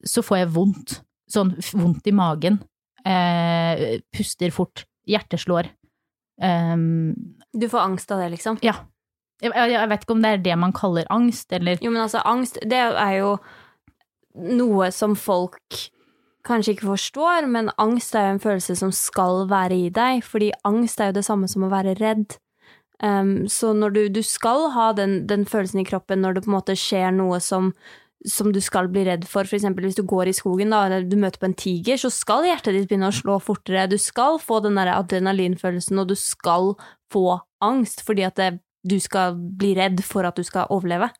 [0.04, 1.00] så får jeg vondt.
[1.28, 2.60] Sånn vondt i magen.
[3.04, 4.86] Eh, puster fort.
[5.08, 5.70] Hjertet slår.
[6.42, 7.14] Um,
[7.52, 8.60] Du får angst av det, liksom.
[8.62, 8.74] ja.
[9.38, 12.22] Jeg, jeg, vet ikke om det er det man kaller angst, eller Jo, men altså,
[12.26, 13.36] angst, det er jo
[14.34, 15.78] noe som folk
[16.46, 20.50] kanskje ikke forstår, men angst er jo en følelse som skal være i deg, fordi
[20.66, 22.38] angst er jo det samme som å være redd.
[23.02, 26.50] Um, så når du, du skal ha den, den følelsen i kroppen når det på
[26.50, 27.72] en måte skjer noe som
[28.26, 29.46] som du skal bli redd for.
[29.46, 32.46] Eksempel hvis du går i skogen da, eller du møter på en tiger, så skal
[32.48, 33.86] hjertet ditt begynne å slå fortere.
[33.90, 36.74] Du skal få den der adrenalinfølelsen, og du skal
[37.12, 38.50] få angst fordi at det,
[38.82, 41.10] du skal bli redd for at du skal overleve.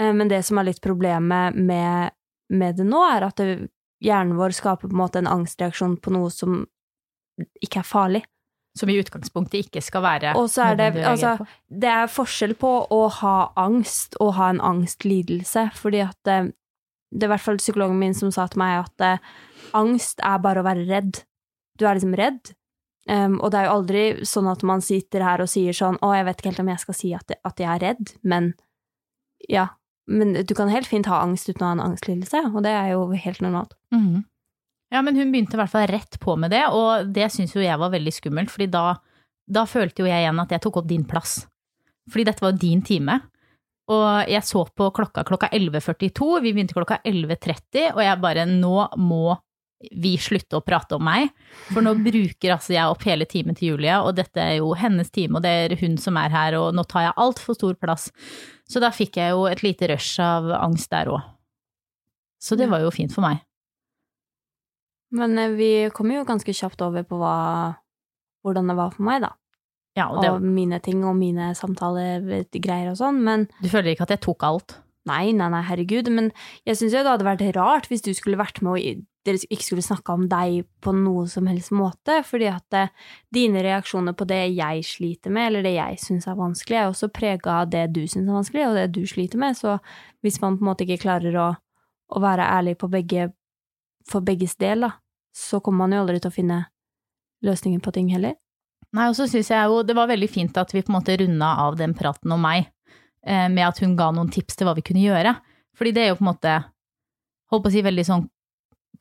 [0.00, 2.16] Um, Men det som er litt problemet med,
[2.48, 3.68] med det nå, er at det,
[4.04, 6.64] hjernen vår skaper på en måte en angstreaksjon på noe som
[7.64, 8.24] ikke er farlig.
[8.74, 11.36] Som i utgangspunktet ikke skal være Og så er det, altså,
[11.70, 16.38] det er forskjell på å ha angst og ha en angstlidelse, fordi at det,
[17.14, 19.30] det er i hvert fall psykologen min som sa til meg at eh,
[19.78, 21.22] angst er bare å være redd.
[21.78, 22.50] Du er liksom redd,
[23.10, 26.12] um, og det er jo aldri sånn at man sitter her og sier sånn å,
[26.14, 28.52] jeg vet ikke helt om jeg skal si at, at jeg er redd, men
[29.50, 29.68] ja.
[30.06, 32.90] Men du kan helt fint ha angst uten å ha en angstlidelse, og det er
[32.92, 33.78] jo helt normalt.
[33.94, 34.24] Mhm.
[34.92, 37.62] Ja, men hun begynte i hvert fall rett på med det, og det syns jo
[37.64, 38.94] jeg var veldig skummelt, fordi da,
[39.50, 41.40] da følte jo jeg igjen at jeg tok opp din plass.
[42.10, 43.18] Fordi dette var jo din time.
[43.92, 48.76] Og jeg så på klokka klokka 11.42, vi begynte klokka 11.30, og jeg bare nå
[48.96, 49.34] må
[49.92, 51.28] vi slutte å prate om meg,
[51.68, 55.10] for nå bruker altså jeg opp hele timen til Julie, og dette er jo hennes
[55.12, 58.08] time, og det er hun som er her, og nå tar jeg altfor stor plass.
[58.70, 61.20] Så da fikk jeg jo et lite rush av angst der òg.
[62.40, 63.42] Så det var jo fint for meg.
[65.14, 67.38] Men eh, vi kom jo ganske kjapt over på hva,
[68.44, 69.34] hvordan det var for meg, da.
[69.94, 74.08] Ja, og det, Og mine ting og mine samtalegreier og sånn, men Du føler ikke
[74.08, 74.78] at jeg tok alt?
[75.06, 76.30] Nei, nei, nei, herregud, men
[76.66, 79.64] jeg syns jo det hadde vært rart hvis du skulle vært med og dere ikke
[79.64, 82.90] skulle snakka om deg på noe som helst måte, fordi at eh,
[83.32, 87.10] dine reaksjoner på det jeg sliter med, eller det jeg syns er vanskelig, er også
[87.14, 89.78] prega av det du syns er vanskelig, og det du sliter med, så
[90.24, 91.48] hvis man på en måte ikke klarer å,
[92.08, 93.30] å være ærlig på begge,
[94.08, 94.92] for begges del, da,
[95.34, 96.60] så kommer man jo aldri til å finne
[97.44, 98.36] løsningen på ting heller.
[98.94, 101.16] Nei, og så syns jeg jo det var veldig fint at vi på en måte
[101.18, 102.68] runda av den praten om meg,
[103.26, 105.34] eh, med at hun ga noen tips til hva vi kunne gjøre.
[105.74, 106.54] Fordi det er jo på en måte,
[107.50, 108.28] holdt på å si, veldig sånn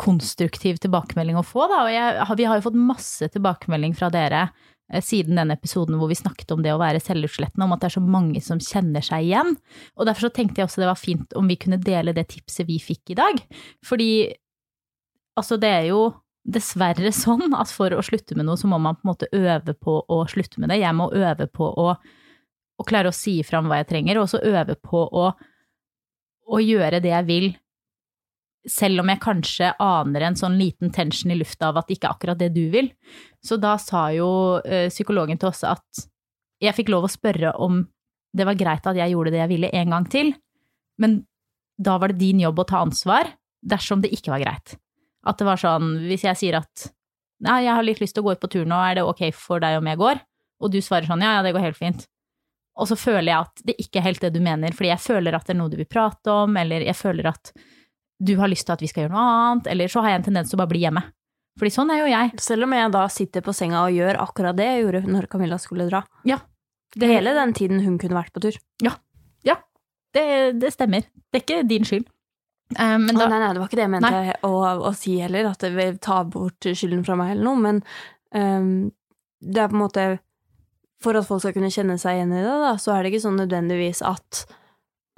[0.02, 1.84] konstruktiv tilbakemelding å få, da.
[1.86, 4.48] Og jeg, vi har jo fått masse tilbakemelding fra dere
[4.89, 7.91] eh, siden den episoden hvor vi snakket om det å være selvutslettende, om at det
[7.91, 9.54] er så mange som kjenner seg igjen.
[9.93, 12.65] Og derfor så tenkte jeg også det var fint om vi kunne dele det tipset
[12.65, 13.46] vi fikk i dag.
[13.86, 14.12] Fordi
[15.38, 16.08] altså, det er jo
[16.43, 19.75] dessverre sånn at for å slutte med noe, så må man på en måte øve
[19.79, 20.82] på å slutte med det.
[20.82, 24.43] Jeg må øve på å, å klare å si fram hva jeg trenger, og også
[24.51, 25.29] øve på å,
[26.51, 27.49] å gjøre det jeg vil,
[28.69, 32.10] selv om jeg kanskje aner en sånn liten tension i lufta av at det ikke
[32.10, 32.93] er akkurat det du vil.
[33.43, 34.29] Så da sa jo
[34.63, 36.06] eh, psykologen til oss at
[36.63, 37.82] jeg fikk lov å spørre om
[38.34, 40.32] det var greit at jeg gjorde det jeg ville en gang til,
[41.01, 41.21] men
[41.77, 44.77] da var det din jobb å ta ansvar dersom det ikke var greit.
[45.24, 46.90] At det var sånn, hvis jeg sier at
[47.44, 49.26] ja, jeg har litt lyst til å gå ut på tur nå, er det ok
[49.36, 50.20] for deg om jeg går?
[50.64, 52.06] Og du svarer sånn, ja, ja, det går helt fint.
[52.80, 55.36] Og så føler jeg at det ikke er helt det du mener, fordi jeg føler
[55.36, 57.52] at det er noe du vil prate om, eller jeg føler at
[58.24, 60.28] du har lyst til at vi skal gjøre noe annet, eller så har jeg en
[60.30, 61.04] tendens til å bare bli hjemme.
[61.60, 62.32] Fordi sånn er jo jeg.
[62.42, 65.60] Selv om jeg da sitter på senga og gjør akkurat det jeg gjorde når Camilla
[65.62, 66.02] skulle dra.
[66.26, 66.40] Ja.
[66.96, 68.58] Det hele den tiden hun kunne vært på tur.
[68.82, 68.96] Ja.
[70.14, 70.26] Det,
[70.62, 71.06] det stemmer.
[71.30, 72.08] Det er ikke din skyld.
[72.80, 74.54] Men Å, da, nei, nei, det var ikke det jeg mente å,
[74.90, 77.82] å si heller, at det vil ta bort skylden fra meg eller noe, men
[78.34, 78.74] um,
[79.44, 80.08] det er på en måte
[81.04, 83.26] For at folk skal kunne kjenne seg igjen i det, da, så er det ikke
[83.26, 84.46] sånn nødvendigvis at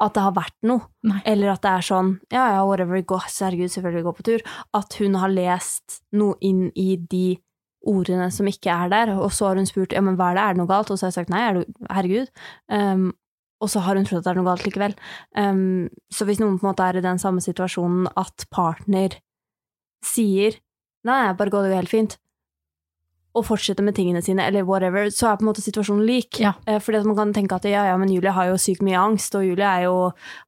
[0.01, 1.21] at det har vært noe, Nei.
[1.31, 4.41] eller at det er sånn ja, ja, whatever, gå, herregud, selvfølgelig gå på tur.
[4.75, 7.37] At hun har lest noe inn i de
[7.87, 10.43] ordene som ikke er der, og så har hun spurt ja, men hva er det,
[10.43, 10.91] er det noe galt?
[10.91, 12.33] Og så har jeg sagt nei, er du, herregud.
[12.67, 13.07] Um,
[13.63, 14.97] og så har hun trodd at det er noe galt likevel.
[15.37, 19.17] Um, så hvis noen på en måte er i den samme situasjonen at partner
[20.05, 20.59] sier
[21.05, 22.15] nei, bare gå, det går helt fint,
[23.35, 26.39] og fortsetter med tingene sine, eller whatever, så er på en måte situasjonen lik.
[26.39, 26.53] Ja.
[26.65, 29.01] Eh, Fordi at man kan tenke at ja, ja, men Julie har jo sykt mye
[29.01, 29.97] angst, og Julie er jo,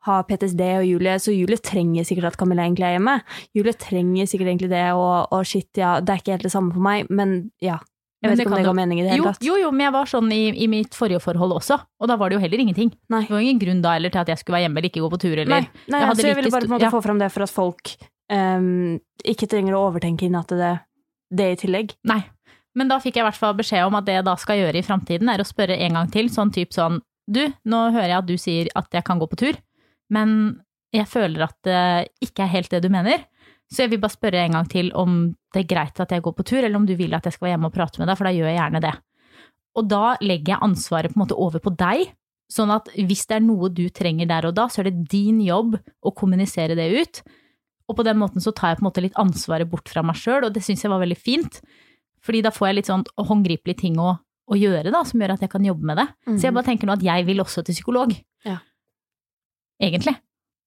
[0.08, 3.17] har PTSD, og Julie, så Julie trenger sikkert at Camilla egentlig er hjemme.
[3.58, 6.74] Julie trenger sikkert egentlig det, og, og shit, ja, det er ikke helt det samme
[6.76, 7.82] for meg, men ja.
[8.23, 9.43] Jeg vet ikke om det ga mening i det hele tatt.
[9.45, 12.32] jo, jo, men jeg var sånn i, i mitt forrige forhold også, og da var
[12.32, 12.89] det jo heller ingenting.
[13.13, 13.21] Nei.
[13.27, 15.12] Det var ingen grunn da eller til at jeg skulle være hjemme eller ikke gå
[15.13, 16.93] på tur, eller Nei, nei jeg hadde så jeg ville bare på en måte ja.
[16.95, 17.93] få fram det for at folk
[18.34, 18.97] um,
[19.36, 20.73] ikke trenger å overtenke inn at det,
[21.30, 21.93] det i tillegg.
[22.10, 22.23] Nei.
[22.77, 24.82] Men da fikk jeg i hvert fall beskjed om at det jeg da skal gjøre
[24.82, 28.17] i framtiden, er å spørre en gang til, sånn type sånn Du, nå hører jeg
[28.21, 29.58] at du sier at jeg kan gå på tur,
[30.13, 30.30] men
[30.95, 31.82] jeg føler at det
[32.23, 33.25] ikke er helt det du mener.
[33.67, 35.17] Så jeg vil bare spørre en gang til om
[35.53, 37.47] det er greit at jeg går på tur, eller om du vil at jeg skal
[37.47, 38.93] være hjemme og prate med deg, for da gjør jeg gjerne det.
[39.77, 42.13] Og da legger jeg ansvaret på en måte over på deg,
[42.51, 45.41] sånn at hvis det er noe du trenger der og da, så er det din
[45.43, 47.19] jobb å kommunisere det ut.
[47.91, 50.15] Og på den måten så tar jeg på en måte litt ansvaret bort fra meg
[50.19, 51.60] sjøl, og det syns jeg var veldig fint.
[52.23, 55.43] Fordi da får jeg litt sånn håndgripelige ting å, å gjøre, da, som gjør at
[55.43, 56.08] jeg kan jobbe med det.
[56.39, 58.15] Så jeg bare tenker nå at jeg vil også til psykolog.
[58.47, 58.58] Ja.
[59.84, 60.15] Egentlig.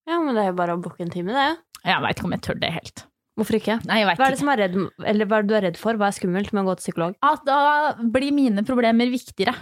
[0.08, 1.48] Ja, men det er jo bare å booke en time, det.
[1.86, 3.04] Jeg veit ikke om jeg tør det helt.
[3.40, 3.76] Hvorfor ikke?
[3.88, 4.74] Nei, Hva er det som er redd,
[5.06, 5.96] eller hva er det du er redd for?
[5.96, 7.14] Hva er skummelt med å gå til psykolog?
[7.24, 7.60] At da
[8.02, 9.54] blir mine problemer viktigere.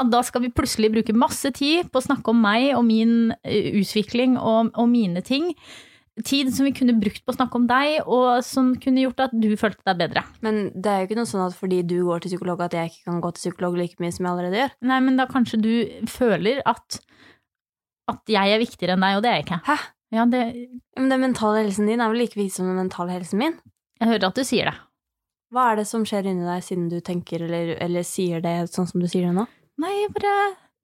[0.00, 3.34] At da skal vi plutselig bruke masse tid på å snakke om meg og min
[3.42, 5.50] eh, utvikling og, og mine ting.
[6.24, 9.34] Tid som vi kunne brukt på å snakke om deg, og som kunne gjort at
[9.36, 10.22] du følte deg bedre.
[10.44, 12.92] Men det er jo ikke noe sånn at fordi du går til psykolog, at jeg
[12.92, 14.72] ikke kan gå til psykolog like mye som jeg allerede gjør.
[14.92, 15.74] Nei, men da kanskje du
[16.08, 17.00] føler at,
[18.12, 19.60] at jeg er viktigere enn deg, og det er jeg ikke.
[19.68, 19.76] Hæ?
[20.16, 20.42] Ja, det,
[20.96, 23.58] Men den mentale helsen din er vel like viktig som den mentale helsen min?
[24.00, 24.76] jeg hører at du sier det.
[25.54, 28.88] Hva er det som skjer inni deg siden du tenker eller, eller sier det sånn
[28.90, 29.46] som du sier det nå?
[29.80, 30.32] Nei, jeg bare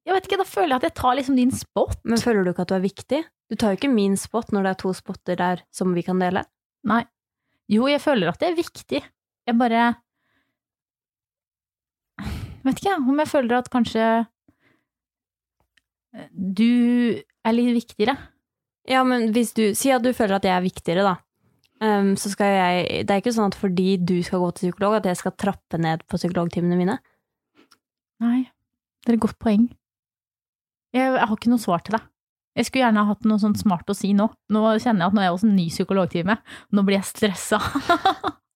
[0.03, 1.99] Jeg vet ikke, da føler jeg at jeg tar liksom din spot.
[2.03, 3.19] Men føler du ikke at du er viktig?
[3.47, 6.19] Du tar jo ikke min spot når det er to spotter der som vi kan
[6.19, 6.43] dele.
[6.89, 7.03] Nei.
[7.71, 8.99] Jo, jeg føler at det er viktig.
[9.47, 9.93] Jeg bare
[12.63, 14.03] Vet ikke om jeg føler at kanskje
[16.33, 16.69] du
[17.43, 18.15] er litt viktigere.
[18.89, 21.15] Ja, men hvis du Si at du føler at jeg er viktigere, da.
[21.83, 24.99] Um, så skal jeg Det er ikke sånn at fordi du skal gå til psykolog,
[24.99, 26.97] at jeg skal trappe ned på psykologtimene mine.
[28.23, 28.45] Nei,
[29.03, 29.67] det er et godt poeng.
[30.93, 32.05] Jeg, jeg har ikke noe svar til deg.
[32.53, 34.27] Jeg skulle gjerne ha hatt noe sånt smart å si nå.
[34.53, 36.35] Nå kjenner jeg at nå er jeg hos en ny psykologtime.
[36.69, 37.59] Nå blir jeg stressa.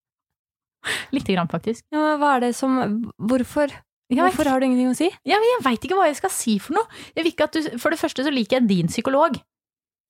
[1.16, 1.84] Lite grann, faktisk.
[1.92, 2.78] Ja, men hva er det som
[3.18, 3.74] Hvorfor?
[4.13, 5.10] Hvorfor har du ingenting å si?
[5.28, 6.88] Ja, jeg veit ikke hva jeg skal si for noe.
[7.18, 9.36] Du, for det første så liker jeg din psykolog.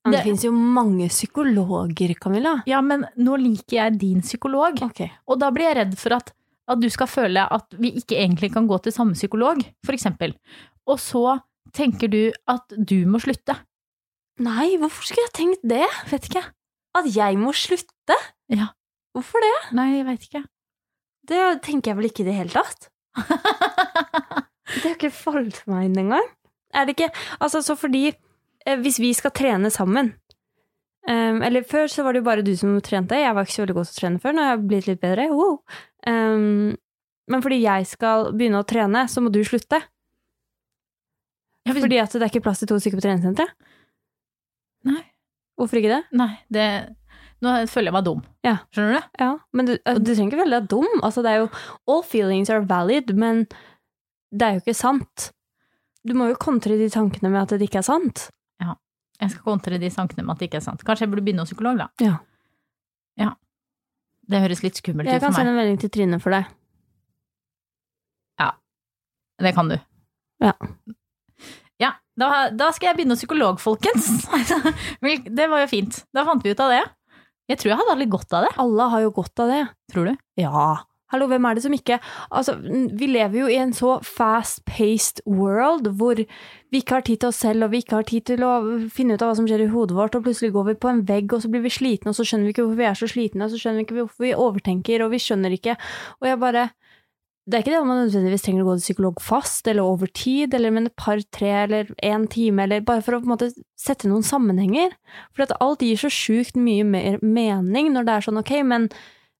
[0.05, 2.63] Men det, Det- finnes jo mange psykologer, Camilla.
[2.65, 4.81] Ja, men nå liker jeg din psykolog.
[4.81, 5.09] Okay.
[5.27, 6.31] Og da blir jeg redd for at,
[6.67, 10.33] at du skal føle at vi ikke egentlig kan gå til samme psykolog, for eksempel.
[10.87, 11.39] Og så
[11.75, 13.57] tenker du at du må slutte.
[14.39, 15.87] Nei, hvorfor skulle jeg tenkt det?
[16.11, 16.43] Vet ikke.
[16.95, 18.15] At jeg må slutte?
[18.53, 18.69] Ja.
[19.15, 19.55] Hvorfor det?
[19.75, 20.43] Nei, jeg veit ikke.
[21.27, 22.87] Det tenker jeg vel ikke i det hele tatt.
[24.67, 26.25] Det har ikke falt meg inn engang.
[26.75, 27.09] Er det ikke
[27.41, 28.11] Altså, så fordi
[28.67, 30.09] Hvis vi skal trene sammen
[31.07, 33.15] um, Eller før så var det jo bare du som trente.
[33.15, 34.35] Jeg var ikke så veldig god til å trene før.
[34.35, 35.29] Nå har jeg blitt litt bedre.
[35.31, 35.61] Wow.
[36.07, 36.75] Um,
[37.27, 39.79] men fordi jeg skal begynne å trene, så må du slutte.
[41.67, 43.51] Fordi at det er ikke plass til to stykker på treningssenteret.
[44.87, 45.01] Nei.
[45.57, 46.03] Hvorfor ikke det?
[46.15, 46.67] Nei, det
[47.43, 48.21] Nå føler jeg meg dum.
[48.45, 48.55] Ja.
[48.73, 49.09] Skjønner du?
[49.21, 50.87] Ja, men du, eh, du trenger ikke føle deg dum.
[51.05, 51.49] Altså, det er jo
[51.93, 53.43] All feelings are valid, men
[54.33, 55.27] det er jo ikke sant.
[56.07, 58.23] Du må jo kontre de tankene med at det ikke er sant.
[59.17, 60.83] Jeg skal kontre de sankene med at det ikke er sant.
[60.85, 61.87] Kanskje jeg burde begynne hos psykolog, da.
[62.05, 62.19] Ja.
[63.17, 63.31] Ja.
[64.29, 65.57] Det høres litt skummelt Jeg ut kan for sende meg.
[65.57, 66.45] en melding til Trine for deg.
[68.37, 68.51] Ja.
[69.41, 69.77] Det kan du.
[70.45, 70.53] Ja.
[71.81, 71.89] Ja,
[72.19, 74.27] da, da skal jeg begynne hos psykolog, folkens.
[75.39, 76.03] Det var jo fint.
[76.13, 76.83] Da fant vi ut av det.
[77.49, 78.53] Jeg tror jeg hadde litt godt av det.
[78.61, 79.63] Alle har jo godt av det.
[79.93, 80.15] Tror du?
[80.41, 80.67] Ja.
[81.07, 82.01] Hallo, hvem er det som ikke
[82.35, 87.29] Altså, vi lever jo i en så fast-paced world hvor vi ikke har tid til
[87.29, 88.51] oss selv, og vi ikke har tid til å
[88.91, 91.05] finne ut av hva som skjer i hodet vårt, og plutselig går vi på en
[91.07, 93.07] vegg, og så blir vi slitne, og så skjønner vi ikke hvorfor vi er så
[93.07, 95.77] slitne, og så skjønner vi ikke hvorfor vi overtenker, og vi skjønner ikke
[96.19, 96.67] Og jeg bare
[97.47, 100.11] Det er ikke det at man nødvendigvis trenger å gå til psykolog fast, eller over
[100.11, 103.37] tid, eller med et par, tre, eller én time, eller bare for å på en
[103.37, 104.91] måte sette noen sammenhenger.
[105.31, 108.89] For at alt gir så sjukt mye mer mening når det er sånn, ok, men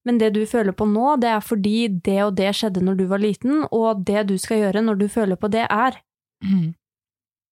[0.07, 3.05] men det du føler på nå, det er fordi det og det skjedde når du
[3.11, 5.99] var liten, og det du skal gjøre når du føler på det, er.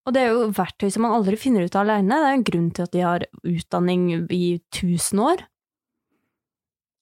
[0.06, 2.16] Og det er jo verktøy som man aldri finner ut av aleine.
[2.22, 5.42] Det er en grunn til at de har utdanning i tusen år.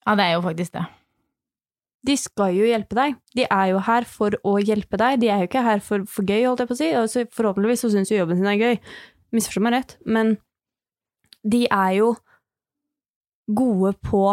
[0.04, 0.84] Ja, det er jo faktisk det.
[2.04, 3.18] De skal jo hjelpe deg.
[3.36, 5.20] De er jo her for å hjelpe deg.
[5.20, 6.88] De er jo ikke her for, for gøy, holdt jeg på å si.
[6.96, 8.80] Altså, forhåpentligvis så syns jo jobben sin er gøy.
[9.36, 9.94] Misforstå meg rett.
[10.04, 10.34] Men
[11.44, 12.10] de er jo
[13.52, 14.26] gode på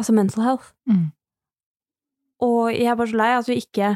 [0.00, 0.72] altså mental health.
[0.90, 1.12] Mm.
[2.44, 3.92] Og jeg er bare så lei at vi ikke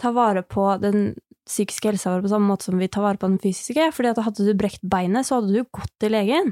[0.00, 1.14] tar vare på den
[1.46, 3.90] psykiske helsa vår på samme måte som vi tar vare på den fysiske.
[3.94, 6.50] Fordi at hadde du brekt beinet, så hadde du gått til legen.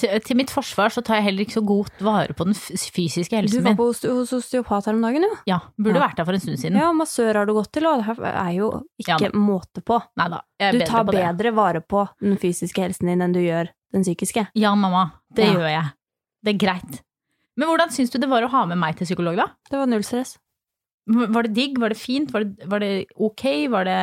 [0.00, 3.36] Til, til mitt forsvar så tar jeg heller ikke så godt vare på den fysiske
[3.36, 3.74] helsen min.
[3.76, 5.34] Du var på hos osteopat her om dagen, jo.
[5.48, 6.06] Ja, burde Ja.
[6.06, 6.78] vært der for en stund siden.
[6.80, 10.00] Ja, massør har du gått til, og det er jo ikke Ja, måte på.
[10.16, 10.40] Neida,
[10.72, 11.20] Du tar på det.
[11.36, 14.46] bedre vare på den fysiske helsen din enn du gjør den psykiske.
[14.56, 15.52] Ja, mamma, det Ja.
[15.52, 15.92] gjør jeg.
[16.44, 17.02] Det er greit.
[17.60, 19.48] Men hvordan syns du det var å ha med meg til psykolog, da?
[19.70, 20.36] Det var null stress.
[21.06, 21.78] Var det digg?
[21.80, 22.32] Var det fint?
[22.32, 23.44] Var det, var det ok?
[23.74, 23.98] Var det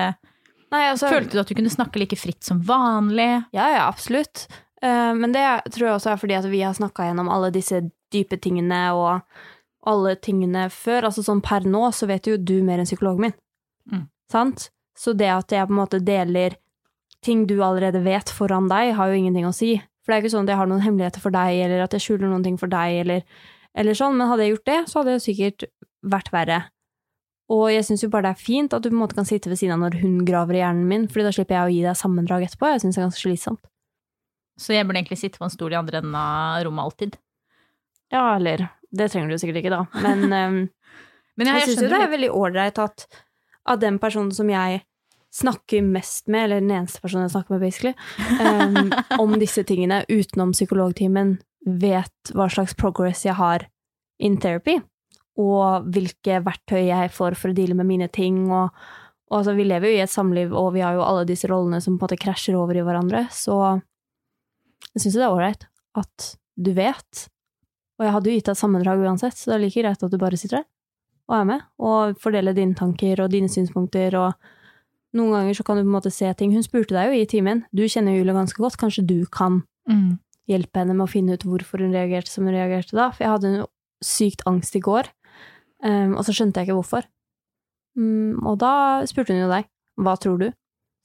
[0.72, 3.28] Nei, altså Følte du at du kunne snakke like fritt som vanlig?
[3.52, 4.46] Ja, ja, absolutt.
[4.82, 7.82] Eh, men det tror jeg også er fordi at vi har snakka gjennom alle disse
[8.14, 9.20] dype tingene og
[9.88, 11.10] alle tingene før.
[11.10, 13.38] Altså sånn per nå så vet jo du mer enn psykologen min.
[13.92, 14.06] Mm.
[14.32, 14.70] Sant?
[14.98, 16.56] Så det at jeg på en måte deler
[17.26, 19.76] ting du allerede vet foran deg, har jo ingenting å si.
[20.12, 22.04] For det er ikke sånn at jeg har noen hemmeligheter for deg, eller at jeg
[22.04, 23.22] skjuler noen ting for deg, eller,
[23.80, 24.18] eller sånn.
[24.20, 25.64] Men hadde jeg gjort det, så hadde det sikkert
[26.12, 26.58] vært verre.
[27.56, 29.48] Og jeg syns jo bare det er fint at du på en måte kan sitte
[29.48, 31.80] ved siden av når hun graver i hjernen min, fordi da slipper jeg å gi
[31.86, 32.74] deg sammendrag etterpå.
[32.74, 33.64] Jeg syns det er ganske slitsomt.
[34.60, 37.18] Så jeg burde egentlig sitte på en stol i andre enden av rommet alltid.
[38.12, 39.86] Ja, eller Det trenger du sikkert ikke, da.
[40.04, 40.62] Men um,
[41.40, 43.08] Men jeg, jeg, jeg syns jo det er veldig ålreit at
[43.72, 44.84] av den personen som jeg
[45.32, 47.94] snakker mest med, eller den eneste personen jeg snakker med, basically,
[48.42, 48.92] um,
[49.24, 53.68] om disse tingene utenom psykologtimen, vet hva slags progress jeg har
[54.22, 54.80] in therapy,
[55.40, 58.74] og hvilke verktøy jeg får for å deale med mine ting, og,
[59.32, 61.80] og altså, vi lever jo i et samliv, og vi har jo alle disse rollene
[61.82, 63.62] som på en måte krasjer over i hverandre, så
[64.92, 65.68] jeg syns det er ålreit
[65.98, 67.28] at du vet,
[68.00, 70.12] og jeg hadde jo gitt deg et sammendrag uansett, så det er like greit at
[70.12, 70.70] du bare sitter der
[71.32, 74.52] og er med, og fordeler dine tanker og dine synspunkter, og
[75.14, 76.54] noen ganger så kan du på en måte se ting.
[76.56, 80.20] Hun spurte deg jo i timen, du kjenner Julie ganske godt, kanskje du kan Mm.
[80.48, 83.32] hjelpe henne med å finne ut hvorfor hun reagerte som hun reagerte da, for jeg
[83.32, 83.66] hadde en
[84.04, 85.08] sykt angst i går,
[85.84, 87.04] um, og så skjønte jeg ikke hvorfor.
[87.98, 89.66] Um, og da spurte hun jo deg,
[90.00, 90.52] hva tror du?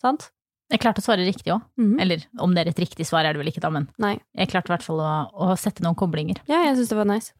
[0.03, 0.29] Sant?
[0.71, 1.63] Jeg klarte å svare riktig òg.
[1.79, 2.01] Mhm.
[2.03, 4.19] Eller om det er et riktig svar, er det vel ikke, da, men Nei.
[4.37, 6.37] jeg klarte i hvert fall å, å sette noen koblinger.
[6.49, 7.33] Ja, jeg syns det var nice.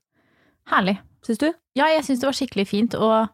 [0.71, 0.99] Herlig.
[1.27, 1.53] Syns du?
[1.75, 3.29] Ja, jeg syns det var skikkelig fint, og,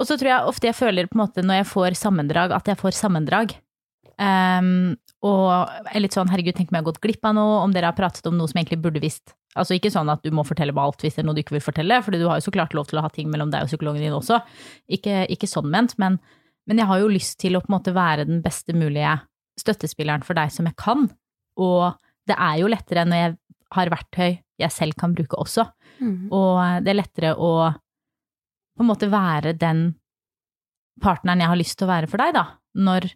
[0.00, 2.68] og så tror jeg ofte jeg føler på en måte når jeg får sammendrag, at
[2.70, 3.54] jeg får sammendrag.
[4.14, 4.94] Um,
[5.26, 7.90] og er litt sånn, herregud, tenk om jeg har gått glipp av noe, om dere
[7.90, 9.34] har pratet om noe som egentlig burde visst.
[9.54, 11.56] Altså ikke sånn at du må fortelle meg alt hvis det er noe du ikke
[11.56, 13.64] vil fortelle, for du har jo så klart lov til å ha ting mellom deg
[13.64, 14.40] og psykologen din også.
[14.92, 16.18] Ikke, ikke sånn ment, men,
[16.68, 19.16] men jeg har jo lyst til å på en måte være den beste mulige
[19.60, 21.06] støttespilleren for deg som jeg kan.
[21.62, 21.94] Og
[22.28, 23.36] det er jo lettere når jeg
[23.74, 24.28] har verktøy
[24.60, 25.64] jeg selv kan bruke også.
[26.02, 26.28] Mm.
[26.34, 27.54] Og det er lettere å
[28.74, 29.86] på en måte være den
[31.02, 32.44] partneren jeg har lyst til å være for deg, da.
[32.74, 33.08] Når,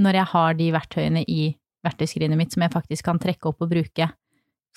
[0.00, 1.42] når jeg har de verktøyene i
[1.86, 4.10] verktøyskrinet mitt som jeg faktisk kan trekke opp og bruke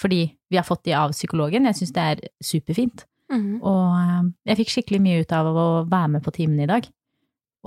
[0.02, 1.68] fordi vi har fått de av psykologen.
[1.70, 3.06] Jeg syns det er superfint.
[3.32, 3.60] Mhm.
[3.62, 6.88] Og eh, jeg fikk skikkelig mye ut av å være med på timen i dag.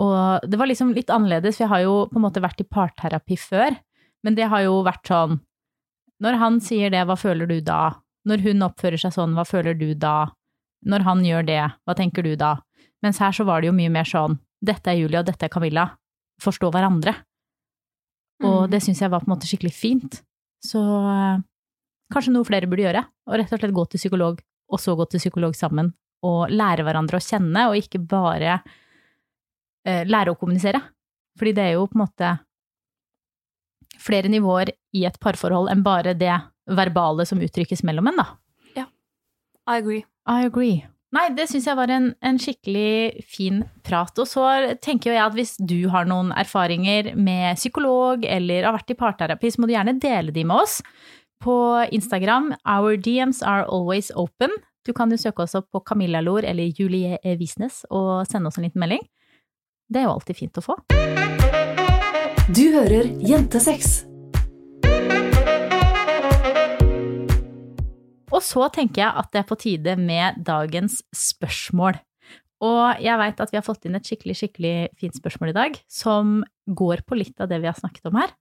[0.02, 2.66] Og det var liksom litt annerledes, for jeg har jo på en måte vært i
[2.66, 3.76] parterapi før,
[4.26, 5.42] men det har jo vært sånn
[6.24, 8.00] Når han sier det, hva føler du da?
[8.24, 10.32] Når hun oppfører seg sånn, hva føler du da?
[10.84, 12.56] Når han gjør det, hva tenker du da?
[13.04, 15.52] Mens her så var det jo mye mer sånn Dette er Julie og dette er
[15.52, 15.90] Camilla.
[16.40, 17.12] Forstå hverandre.
[18.44, 18.70] Og mm.
[18.72, 20.22] det syns jeg var på en måte skikkelig fint.
[20.64, 21.42] Så eh,
[22.14, 23.02] kanskje noe flere burde gjøre.
[23.28, 24.40] Og rett og slett gå til psykolog,
[24.72, 25.92] og så gå til psykolog sammen.
[26.24, 28.56] Og lære hverandre å kjenne, og ikke bare
[29.84, 30.80] eh, lære å kommunisere.
[31.36, 32.32] Fordi det er jo på en måte
[34.00, 36.32] flere nivåer i et parforhold enn bare det
[36.72, 38.30] verbale som uttrykkes mellom en, da.
[39.66, 40.04] I agree.
[40.30, 40.82] I agree.
[41.14, 44.16] Nei, det syns jeg var en, en skikkelig fin prat.
[44.18, 44.46] Og så
[44.82, 49.52] tenker jeg at hvis du har noen erfaringer med psykolog eller har vært i parterapi,
[49.52, 50.80] så må du gjerne dele de med oss
[51.44, 51.56] på
[51.94, 52.54] Instagram.
[52.66, 54.50] Our DMs are always open.
[54.84, 57.20] Du kan jo søke oss opp på Camilla Lor eller Julie.
[57.38, 59.04] Visnes og sende oss en liten melding.
[59.86, 60.80] Det er jo alltid fint å få.
[62.50, 64.02] Du hører Jentesex.
[68.34, 72.00] Og så tenker jeg at det er på tide med dagens spørsmål.
[72.64, 75.76] Og jeg veit at vi har fått inn et skikkelig, skikkelig fint spørsmål i dag,
[75.90, 78.32] som går på litt av det vi har snakket om her.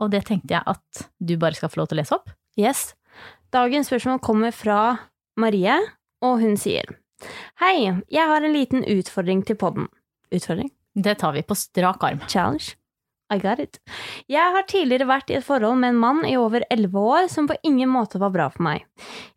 [0.00, 2.32] Og det tenkte jeg at du bare skal få lov til å lese opp.
[2.60, 2.90] Yes.
[3.54, 4.80] Dagens spørsmål kommer fra
[5.40, 5.76] Marie,
[6.24, 6.96] og hun sier
[7.60, 9.90] Hei, jeg har en liten utfordring til podden.
[10.32, 10.70] Utfordring?
[10.96, 12.22] Det tar vi på strak arm.
[12.28, 12.79] Challenge?
[13.30, 13.78] I got it.
[14.30, 17.46] Jeg har tidligere vært i et forhold med en mann i over elleve år som
[17.46, 18.86] på ingen måte var bra for meg.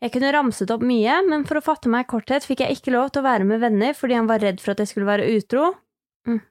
[0.01, 2.95] Jeg kunne ramset opp mye, men for å fatte meg i korthet fikk jeg ikke
[2.95, 5.29] lov til å være med venner fordi han var redd for at jeg skulle være
[5.35, 5.69] utro.
[6.29, 6.41] Mm.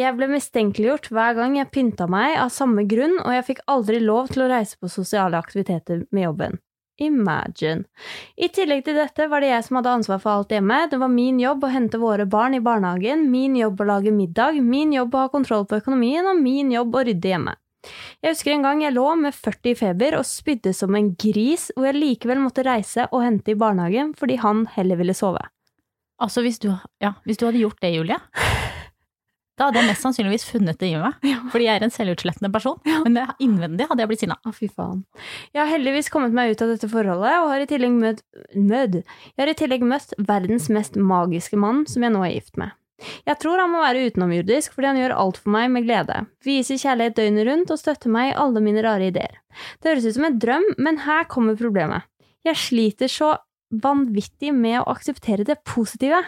[0.00, 4.00] Jeg ble mistenkeliggjort hver gang jeg pynta meg av samme grunn, og jeg fikk aldri
[4.00, 6.61] lov til å reise på sosiale aktiviteter med jobben.
[7.00, 7.86] Imagine.
[8.36, 10.82] I tillegg til dette var det jeg som hadde ansvar for alt hjemme.
[10.90, 14.60] Det var min jobb å hente våre barn i barnehagen, min jobb å lage middag,
[14.60, 17.56] min jobb å ha kontroll på økonomien og min jobb å rydde hjemme.
[18.22, 21.70] Jeg husker en gang jeg lå med 40 i feber og spydde som en gris,
[21.74, 25.42] og jeg likevel måtte reise og hente i barnehagen fordi han heller ville sove.
[26.22, 26.68] Altså, hvis du,
[27.02, 28.20] ja, hvis du hadde gjort det, Julie,
[29.60, 31.16] da hadde jeg mest sannsynligvis funnet det i meg.
[31.52, 32.78] Fordi jeg er en selvutslettende person.
[33.04, 34.38] Men innvendig hadde jeg blitt sinna.
[34.48, 35.02] Å, fy faen.
[35.52, 38.22] Jeg har heldigvis kommet meg ut av dette forholdet, og har i tillegg møtt,
[38.56, 39.02] mød.
[39.04, 42.72] Jeg har i tillegg møtt verdens mest magiske mann, som jeg nå er gift med.
[43.26, 46.18] Jeg tror han må være utenomjordisk, fordi han gjør alt for meg med glede.
[46.46, 49.40] Viser kjærlighet døgnet rundt og støtter meg i alle mine rare ideer.
[49.82, 52.06] Det høres ut som en drøm, men her kommer problemet.
[52.46, 53.34] Jeg sliter så
[53.82, 56.22] vanvittig med å akseptere det positive.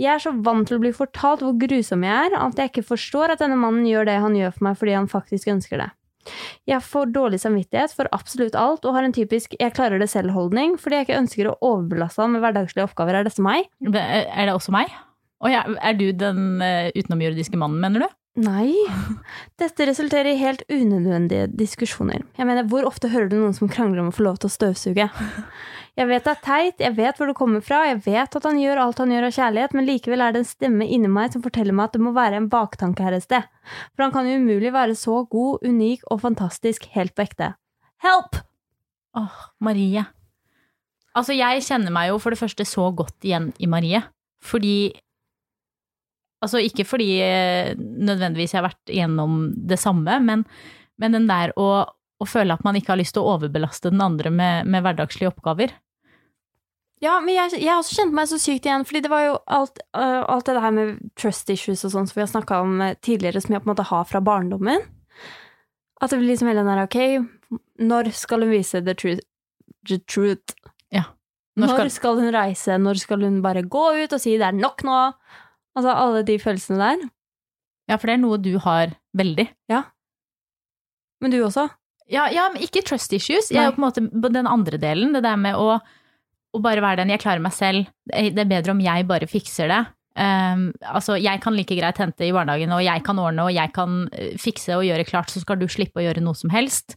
[0.00, 2.88] Jeg er så vant til å bli fortalt hvor grusom jeg er, at jeg ikke
[2.90, 5.90] forstår at denne mannen gjør det han gjør for meg fordi han faktisk ønsker det.
[6.68, 10.76] Jeg får dårlig samvittighet for absolutt alt, og har en typisk 'jeg klarer det selv'-holdning,
[10.78, 13.14] fordi jeg ikke ønsker å overbelaste han med hverdagslige oppgaver.
[13.14, 13.64] Er dette meg?
[13.80, 14.92] Er det også meg?
[15.40, 18.08] Og ja, er du den uh, utenomjordiske mannen, mener du?
[18.38, 18.74] Nei.
[19.58, 22.22] Dette resulterer i helt unødvendige diskusjoner.
[22.38, 24.54] Jeg mener, hvor ofte hører du noen som krangler om å få lov til å
[24.54, 25.08] støvsuge?
[25.98, 28.58] Jeg vet det er teit, jeg vet hvor det kommer fra, jeg vet at han
[28.60, 31.42] gjør alt han gjør av kjærlighet, men likevel er det en stemme inni meg som
[31.42, 33.48] forteller meg at det må være en baktanke her et sted.
[33.96, 37.50] For han kan jo umulig være så god, unik og fantastisk helt på ekte.
[38.04, 38.38] Help!
[39.18, 40.06] Åh, Marie.
[41.18, 44.04] Altså, jeg kjenner meg jo for det første så godt igjen i Marie,
[44.44, 44.94] fordi
[46.38, 50.44] Altså, ikke fordi eh, nødvendigvis jeg har vært gjennom det samme, men,
[51.02, 54.04] men den der å, å, føle at man ikke har lyst til å overbelaste den
[54.04, 55.74] andre med, med hverdagslige oppgaver.
[57.04, 59.82] Ja, men jeg, jeg også kjente meg så sykt igjen, fordi det var jo alt,
[59.94, 62.94] uh, alt det her med trust issues og sånn som vi har snakka om uh,
[63.06, 64.82] tidligere, som jeg på en måte har fra barndommen.
[66.02, 69.22] At det blir liksom hele den der, ok, når skal hun vise the truth?
[69.88, 70.56] The truth?
[70.94, 71.06] Ja.
[71.58, 71.84] Når skal...
[71.84, 72.78] når skal hun reise?
[72.82, 74.98] Når skal hun bare gå ut og si det er nok nå?
[75.78, 77.06] Altså alle de følelsene der.
[77.88, 79.46] Ja, for det er noe du har veldig.
[79.70, 79.84] Ja.
[81.22, 81.68] Men du også?
[82.10, 83.50] Ja, ja men ikke trust issues.
[83.52, 85.14] Jeg er jo på en måte den andre delen.
[85.16, 85.78] Det der med å,
[86.54, 87.88] å bare være den jeg klarer meg selv.
[88.08, 89.82] Det er bedre om jeg bare fikser det.
[90.18, 93.70] Um, altså, jeg kan like greit hente i barnehagen, og jeg kan ordne, og jeg
[93.76, 96.96] kan eh, fikse og gjøre klart, så skal du slippe å gjøre noe som helst.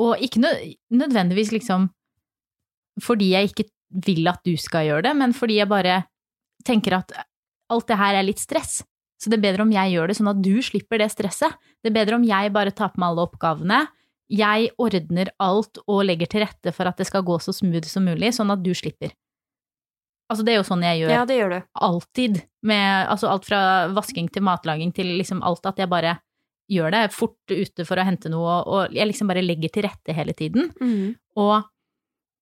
[0.00, 1.90] Og ikke nødvendigvis liksom
[3.02, 3.66] fordi jeg ikke
[4.06, 6.04] vil at du skal gjøre det, men fordi jeg bare
[6.66, 7.12] tenker at
[7.72, 8.80] alt det her er litt stress.
[9.20, 11.54] Så det er bedre om jeg gjør det, sånn at du slipper det stresset.
[11.82, 13.80] Det er bedre om jeg bare tar på meg alle oppgavene.
[14.32, 18.06] Jeg ordner alt og legger til rette for at det skal gå så smooth som
[18.08, 19.12] mulig, sånn at du slipper.
[20.32, 21.58] Altså, det er jo sånn jeg gjør, ja, det gjør du.
[21.86, 22.38] alltid.
[22.64, 23.60] Med altså, alt fra
[23.92, 26.16] vasking til matlaging til liksom alt, at jeg bare
[26.72, 30.16] gjør det fort ute for å hente noe, og jeg liksom bare legger til rette
[30.16, 30.70] hele tiden.
[30.80, 31.12] Mm.
[31.36, 31.68] Og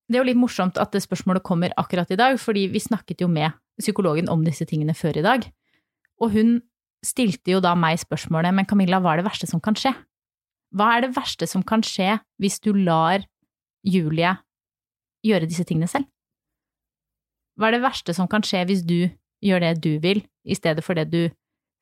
[0.07, 3.25] det er jo litt morsomt at det spørsmålet kommer akkurat i dag, fordi vi snakket
[3.25, 5.49] jo med psykologen om disse tingene før i dag.
[6.23, 6.61] Og hun
[7.03, 9.91] stilte jo da meg spørsmålet, men Camilla, hva er det verste som kan skje?
[10.73, 13.25] Hva er det verste som kan skje hvis du lar
[13.85, 14.33] Julie
[15.27, 16.09] gjøre disse tingene selv?
[17.59, 19.13] Hva er det verste som kan skje hvis du
[19.45, 21.29] gjør det du vil, i stedet for det du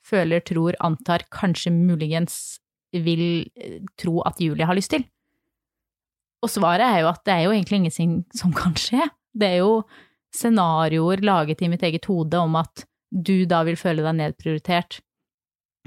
[0.07, 2.59] føler, tror, antar, kanskje muligens
[2.91, 5.05] vil eh, tro at Julie har lyst til?
[6.41, 9.05] Og svaret er jo at det er jo egentlig ingenting som kan skje.
[9.37, 9.83] Det er jo
[10.35, 15.01] scenarioer laget i mitt eget hode om at du da vil føle deg nedprioritert,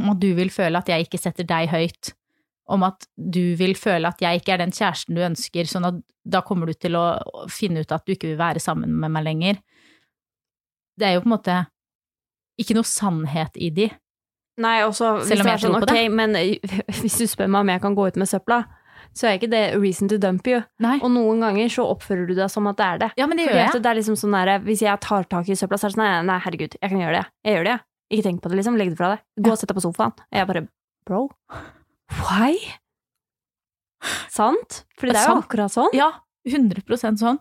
[0.04, 2.12] at du vil føle at jeg ikke setter deg høyt,
[2.72, 6.00] om at du vil føle at jeg ikke er den kjæresten du ønsker, sånn at
[6.24, 7.06] da kommer du til å
[7.52, 9.60] finne ut at du ikke vil være sammen med meg lenger.
[10.96, 11.58] Det er jo på en måte
[12.62, 13.90] ikke noe sannhet i de.
[14.64, 16.38] Nei, også hvis det er sånn, ok, men
[17.02, 18.62] hvis du spør meg om jeg kan gå ut med søpla,
[19.14, 20.62] så er ikke det reason to dump you.
[20.82, 20.96] Nei.
[21.04, 23.10] Og noen ganger så oppfører du deg som at det er det.
[23.20, 23.82] Ja, men det gjør jeg.
[23.84, 26.06] det er liksom sånn der, Hvis jeg tar tak i søpla, så er det sånn
[26.06, 27.26] nei, nei, herregud, jeg kan gjøre det.
[27.44, 27.88] Jeg gjør det, jeg.
[28.14, 28.78] Ikke tenk på det, liksom.
[28.78, 29.24] Legg det fra deg.
[29.42, 30.14] Gå og sett deg på sofaen.
[30.14, 30.66] Og jeg bare
[31.08, 31.22] bro,
[32.12, 32.58] why?
[34.32, 34.84] Sant?
[35.00, 35.94] For det er jo akkurat sånn.
[35.96, 36.12] Ja,
[36.50, 37.40] 100% sånn.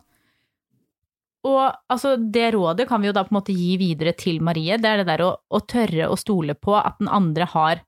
[1.48, 4.76] Og altså, det rådet kan vi jo da på en måte gi videre til Marie.
[4.78, 7.82] Det er det der å, å tørre å stole på at den andre har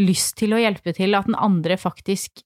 [0.00, 2.42] lyst til å hjelpe til, at den andre faktisk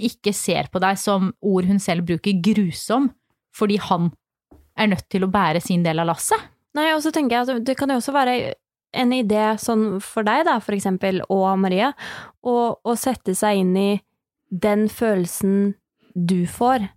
[0.00, 3.10] ikke ser på deg som ord hun selv bruker, grusom,
[3.56, 4.10] fordi han
[4.80, 6.40] er nødt til å bære sin del av lasset.
[6.76, 8.36] Nei, og så tenker jeg at det kan jo også være
[8.92, 11.92] en idé sånn for deg, da, for eksempel, og Maria,
[12.42, 13.90] å, sette seg inn i
[14.50, 15.76] den følelsen
[16.14, 16.88] du får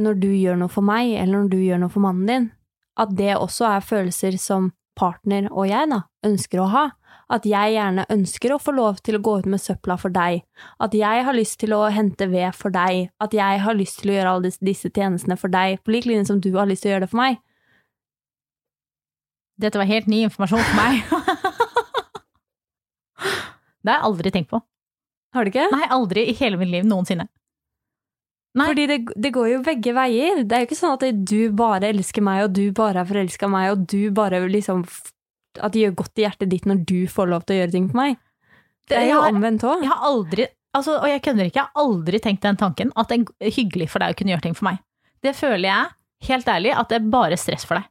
[0.00, 2.46] når du gjør noe for meg, eller når du gjør noe for mannen din.
[3.00, 6.86] At det også er følelser som partner og jeg, da, ønsker å ha.
[7.30, 10.42] At jeg gjerne ønsker å få lov til å gå ut med søpla for deg.
[10.82, 13.10] At jeg har lyst til å hente ved for deg.
[13.22, 16.26] At jeg har lyst til å gjøre alle disse tjenestene for deg, på lik linje
[16.32, 17.38] som du har lyst til å gjøre det for meg.
[19.60, 21.04] Dette var helt ny informasjon for meg.
[23.84, 24.60] det har jeg aldri tenkt på.
[25.34, 25.68] Har du ikke?
[25.72, 27.28] Nei, aldri i hele mitt liv noensinne.
[28.58, 28.66] Nei.
[28.66, 30.40] Fordi det, det går jo begge veier.
[30.42, 33.46] Det er jo ikke sånn at du bare elsker meg, og du bare er forelska
[33.46, 34.82] i meg, og du bare liksom
[35.60, 37.86] At det gjør godt i hjertet ditt når du får lov til å gjøre ting
[37.90, 38.18] for meg.
[38.90, 39.82] Det er jo har- omvendt òg.
[39.82, 40.44] Jeg har aldri,
[40.78, 43.88] altså, og jeg kødder ikke, jeg har aldri tenkt den tanken at det er hyggelig
[43.90, 44.78] for deg å kunne gjøre ting for meg.
[45.26, 45.90] Det føler jeg,
[46.30, 47.89] helt ærlig, at det er bare stress for deg.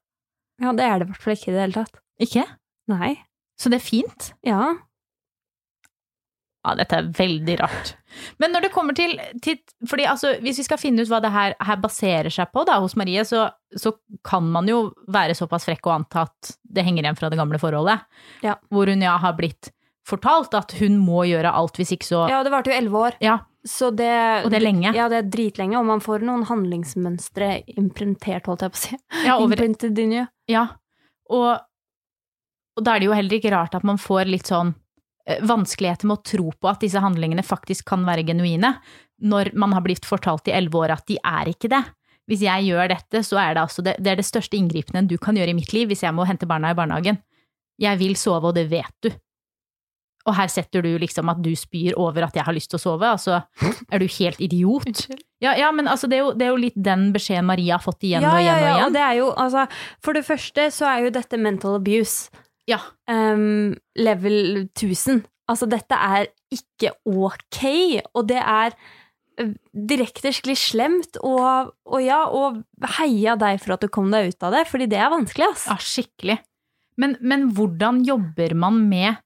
[0.60, 1.99] Ja, det er det i hvert fall ikke i det hele tatt.
[2.20, 2.45] Ikke?
[2.91, 3.16] Nei.
[3.60, 4.32] Så det er fint.
[4.47, 4.76] Ja.
[6.60, 7.93] Ja, dette er veldig rart.
[8.41, 11.32] Men når det kommer til, til fordi altså, Hvis vi skal finne ut hva det
[11.32, 13.93] her, her baserer seg på da, hos Marie, så, så
[14.28, 17.62] kan man jo være såpass frekk og anta at det henger igjen fra det gamle
[17.62, 18.03] forholdet.
[18.43, 18.57] Ja.
[18.74, 19.72] Hvor hun ja har blitt
[20.10, 23.18] fortalt at hun må gjøre alt, hvis ikke så Ja, det varte jo elleve år.
[23.24, 24.10] Ja, Så det,
[24.43, 24.91] og det er lenge.
[24.95, 28.99] Ja, det er dritlenge, og man får noen handlingsmønstre imprintert, holdt jeg på å si.
[29.28, 29.60] Ja, over.
[30.50, 30.66] Ja.
[31.30, 31.50] Og,
[32.78, 34.74] og da er det jo heller ikke rart at man får litt sånn
[35.28, 38.74] eh, vanskeligheter med å tro på at disse handlingene faktisk kan være genuine,
[39.20, 41.84] når man har blitt fortalt i elleve år at de er ikke det.
[42.30, 45.18] Hvis jeg gjør dette, så er det altså det, det er det største inngripende du
[45.22, 47.18] kan gjøre i mitt liv hvis jeg må hente barna i barnehagen.
[47.80, 49.10] Jeg vil sove, og det vet du.
[50.30, 52.84] Og her setter du liksom at du spyr over at jeg har lyst til å
[52.84, 53.39] sove, altså
[53.89, 55.07] er du helt idiot?
[55.41, 57.84] Ja, ja men altså det er, jo, det er jo litt den beskjeden Maria har
[57.86, 58.86] fått igjen ja, og igjen ja, ja, og igjen.
[58.86, 59.65] Ja, det er jo, altså,
[60.05, 62.45] for det første så er jo dette mental abuse.
[62.69, 62.84] Ja.
[63.09, 65.23] um, level 1000.
[65.49, 67.63] Altså, dette er ikke ok,
[68.13, 68.75] og det er
[69.41, 72.61] eh, direkte skikkelig slemt, og, og ja, og
[72.99, 75.65] heia deg for at du kom deg ut av det, fordi det er vanskelig, ass.
[75.71, 76.38] Ja, skikkelig.
[76.99, 79.17] Men, men hvordan jobber man med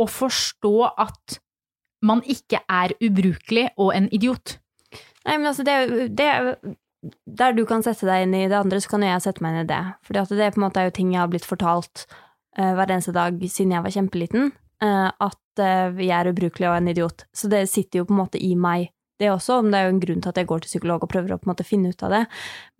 [0.00, 1.38] å forstå at
[2.04, 4.58] man ikke er ubrukelig og en idiot?
[5.24, 6.56] Nei, men altså, det, det er
[7.36, 9.54] Der du kan sette deg inn i det andre, så kan jo jeg sette meg
[9.54, 9.80] inn i det.
[10.04, 12.06] For det på en måte er jo ting jeg har blitt fortalt
[12.56, 16.76] uh, hver eneste dag siden jeg var kjempeliten, Uh, at uh, jeg er ubrukelig og
[16.76, 17.24] en idiot.
[17.32, 18.90] Så det sitter jo på en måte i meg,
[19.22, 19.60] det også.
[19.62, 21.38] Om det er jo en grunn til at jeg går til psykolog og prøver å
[21.40, 22.22] på en måte finne ut av det.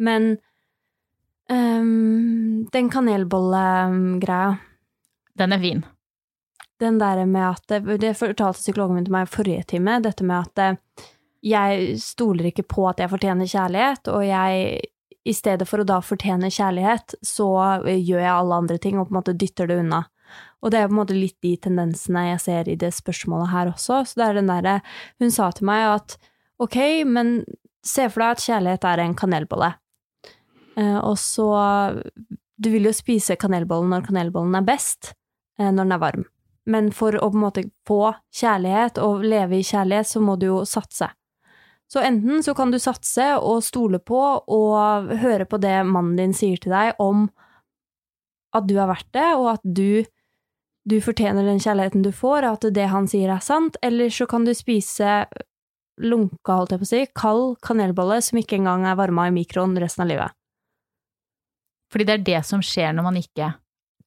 [0.03, 0.35] Men
[1.49, 4.57] um, den kanelbollegreia
[5.39, 5.85] Den er fin.
[6.85, 10.45] Den der med at Det fortalte psykologen min til meg i forrige time, dette med
[10.45, 11.07] at eh,
[11.45, 14.81] jeg stoler ikke på at jeg fortjener kjærlighet, og jeg
[15.25, 17.49] i stedet for å da fortjene kjærlighet, så
[17.85, 20.05] eh, gjør jeg alle andre ting og på en måte dytter det unna.
[20.65, 23.71] Og det er på en måte litt de tendensene jeg ser i det spørsmålet her
[23.73, 24.01] også.
[24.09, 24.79] Så det er den derre
[25.21, 26.17] Hun sa til meg at
[26.65, 26.79] ok,
[27.09, 27.35] men
[27.85, 29.75] se for deg at kjærlighet er en kanelbolle.
[30.81, 31.51] Eh, og så
[32.57, 35.13] Du vil jo spise kanelbollen når kanelbollen er best,
[35.59, 36.25] eh, når den er varm.
[36.71, 40.49] Men for å på en måte få kjærlighet og leve i kjærlighet, så må du
[40.49, 41.11] jo satse.
[41.93, 46.33] Så enten så kan du satse og stole på og høre på det mannen din
[46.37, 47.29] sier til deg om
[48.55, 50.05] at du er verdt det, og at du,
[50.89, 54.29] du fortjener den kjærligheten du får, og at det han sier er sant, eller så
[54.31, 55.25] kan du spise
[56.03, 59.77] lunka, holdt jeg på å si, kald kanelbolle som ikke engang er varma i mikroen
[59.79, 60.39] resten av livet.
[61.93, 63.53] Fordi det er det som skjer når man ikke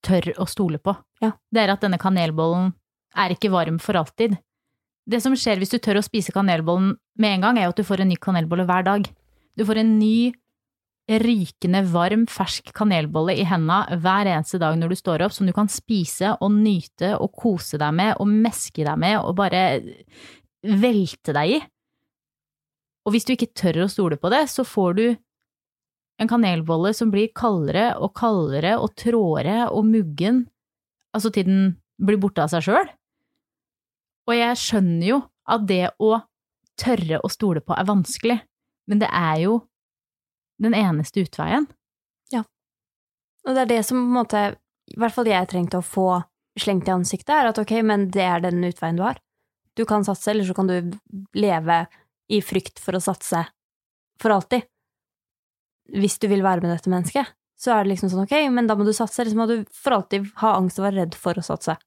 [0.03, 0.95] tør å stole på.
[1.23, 1.33] Ja.
[1.51, 2.73] Det er at denne kanelbollen
[3.17, 4.37] er ikke varm for alltid.
[5.07, 7.79] Det som skjer hvis du tør å spise kanelbollen med en gang, er jo at
[7.79, 9.07] du får en ny kanelbolle hver dag.
[9.57, 10.33] Du får en ny,
[11.07, 15.53] rykende varm, fersk kanelbolle i henda hver eneste dag når du står opp, som du
[15.55, 19.61] kan spise og nyte og kose deg med og meske deg med og bare
[20.67, 21.61] velte deg i.
[23.07, 25.05] Og hvis du ikke tør å stole på det, så får du
[26.19, 30.43] en kanelbolle som blir kaldere og kaldere og tråere og muggen,
[31.15, 31.61] altså til den
[32.01, 32.91] blir borte av seg sjøl.
[34.27, 36.17] Og jeg skjønner jo at det å
[36.77, 38.37] tørre å stole på er vanskelig,
[38.87, 39.59] men det er jo
[40.61, 41.67] den eneste utveien.
[43.47, 44.41] Og det er det som på en måte,
[44.91, 46.09] i hvert fall jeg trengte å få
[46.59, 49.21] slengt i ansiktet, er at ok, men det er den utveien du har.
[49.77, 50.97] Du kan satse, eller så kan du
[51.37, 51.85] leve
[52.33, 53.45] i frykt for å satse
[54.19, 54.65] for alltid.
[55.95, 58.75] Hvis du vil være med dette mennesket, så er det liksom sånn ok, men da
[58.77, 61.39] må du satse, eller så må du for alltid ha angst og være redd for
[61.39, 61.77] å satse.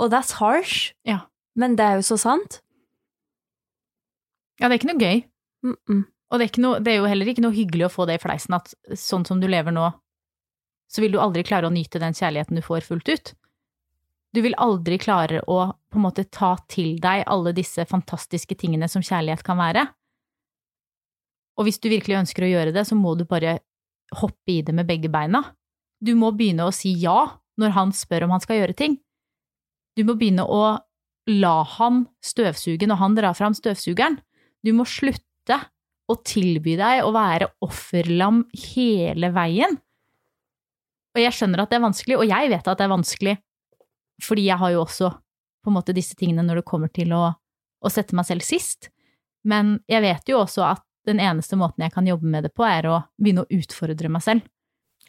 [0.00, 1.22] Og that's harsh, Ja.
[1.56, 2.60] men det er jo så sant.
[4.60, 5.24] Ja, det er ikke noe gøy.
[5.64, 6.04] Mm -mm.
[6.30, 8.22] Og det er, noe, det er jo heller ikke noe hyggelig å få det i
[8.22, 9.92] fleisen at sånn som du lever nå,
[10.88, 13.34] så vil du aldri klare å nyte den kjærligheten du får fullt ut.
[14.32, 18.88] Du vil aldri klare å på en måte ta til deg alle disse fantastiske tingene
[18.88, 19.88] som kjærlighet kan være.
[21.58, 23.58] Og hvis du virkelig ønsker å gjøre det, så må du bare
[24.18, 25.42] hoppe i det med begge beina.
[26.00, 28.96] Du må begynne å si ja når han spør om han skal gjøre ting.
[29.96, 30.78] Du må begynne å
[31.30, 34.18] la han støvsuge når han drar fram støvsugeren.
[34.64, 35.58] Du må slutte
[36.10, 38.42] å tilby deg å være offerlam
[38.72, 39.78] hele veien.
[41.14, 43.34] Og jeg skjønner at det er vanskelig, og jeg vet at det er vanskelig,
[44.22, 45.10] fordi jeg har jo også
[45.60, 48.90] på en måte disse tingene når det kommer til å, å sette meg selv sist.
[49.46, 52.64] Men jeg vet jo også at den eneste måten jeg kan jobbe med det på,
[52.66, 54.48] er å begynne å utfordre meg selv.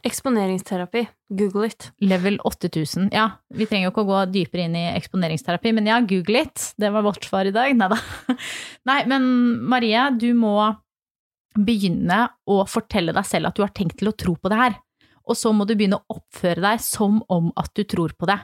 [0.08, 1.04] Eksponeringsterapi,
[1.38, 1.92] google it.
[2.02, 3.12] Level 8000.
[3.14, 6.72] Ja, vi trenger jo ikke å gå dypere inn i eksponeringsterapi, men ja, google it.
[6.82, 7.76] Det var vårt svar i dag.
[7.78, 8.00] Nei da.
[8.90, 9.28] Nei, men
[9.70, 10.56] Marie, du må
[11.54, 14.80] begynne å fortelle deg selv at du har tenkt til å tro på det her.
[15.30, 18.40] Og så må du begynne å oppføre deg som om at du tror på det.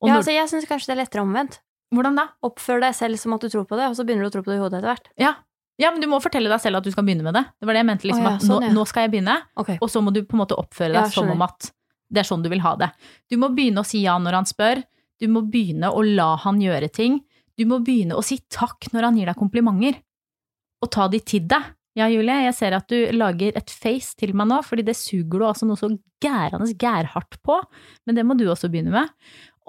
[0.00, 1.60] Og Ja, når, altså, jeg syns kanskje det er lettere omvendt.
[1.92, 2.28] hvordan da?
[2.46, 4.42] Oppfør deg selv som at du tror på det, og så begynner du å tro
[4.46, 5.12] på det i hodet etter hvert.
[5.20, 5.34] Ja.
[5.80, 7.44] Ja, men du må fortelle deg selv at du skal begynne med det.
[7.58, 8.08] Det var det jeg mente.
[8.08, 8.74] liksom oh, ja, at sånn, nå, ja.
[8.76, 9.78] nå skal jeg begynne, okay.
[9.80, 11.72] og så må du på en måte oppføre deg som om at
[12.12, 12.90] det er sånn du vil ha det.
[13.32, 14.82] Du må begynne å si ja når han spør.
[15.22, 17.22] Du må begynne å la han gjøre ting.
[17.56, 20.00] Du må begynne å si takk når han gir deg komplimenter,
[20.82, 21.72] og ta de til deg.
[21.96, 25.42] Ja, Julie, jeg ser at du lager et face til meg nå, fordi det suger
[25.42, 25.90] du altså noe så
[26.24, 27.58] gærende gærhardt på,
[28.06, 29.12] men det må du også begynne med.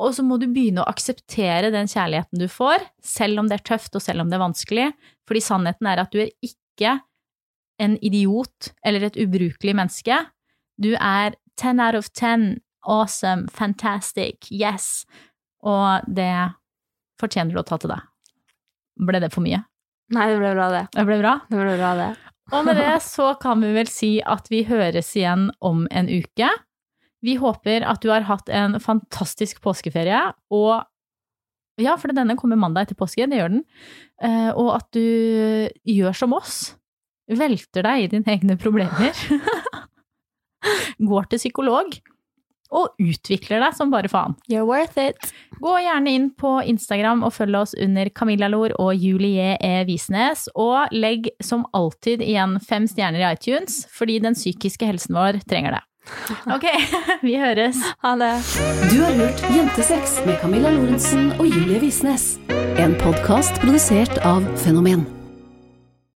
[0.01, 3.65] Og så må du begynne å akseptere den kjærligheten du får, selv om det er
[3.73, 4.87] tøft og selv om det er vanskelig,
[5.29, 6.97] fordi sannheten er at du er ikke
[7.83, 10.17] en idiot eller et ubrukelig menneske.
[10.81, 12.57] Du er 10 out of 10,
[12.89, 15.05] awesome, fantastic, yes,
[15.63, 16.33] og det
[17.21, 18.09] fortjener du å ta til deg.
[19.07, 19.61] Ble det for mye?
[20.13, 20.83] Nei, det ble bra, det.
[20.93, 21.37] Det ble bra?
[21.49, 22.11] Det ble bra, det.
[22.53, 26.49] Og med det så kan vi vel si at vi høres igjen om en uke.
[27.24, 30.84] Vi håper at du har hatt en fantastisk påskeferie, og
[31.82, 33.63] ja, for denne kommer mandag etter påske, det gjør den,
[34.24, 36.78] Eh, og at du gjør som oss.
[37.28, 39.11] Velter deg i dine egne problemer.
[41.11, 41.97] Går til psykolog.
[42.74, 44.38] Og utvikler deg som bare faen.
[44.49, 45.19] You're worth it.
[45.61, 49.74] Gå gjerne inn på Instagram og følg oss under Camilla Lor og Julie E.
[49.89, 50.47] Visnes.
[50.55, 55.78] Og legg som alltid igjen fem stjerner i iTunes, fordi den psykiske helsen vår trenger
[55.78, 55.84] det.
[56.56, 56.66] Ok,
[57.28, 57.80] vi høres.
[58.04, 58.34] Ha det.
[58.91, 62.38] Du har hørt Jentesex med Camilla Lorentzen og Julie Visnes.
[62.78, 65.22] En podkast produsert av Fenomen.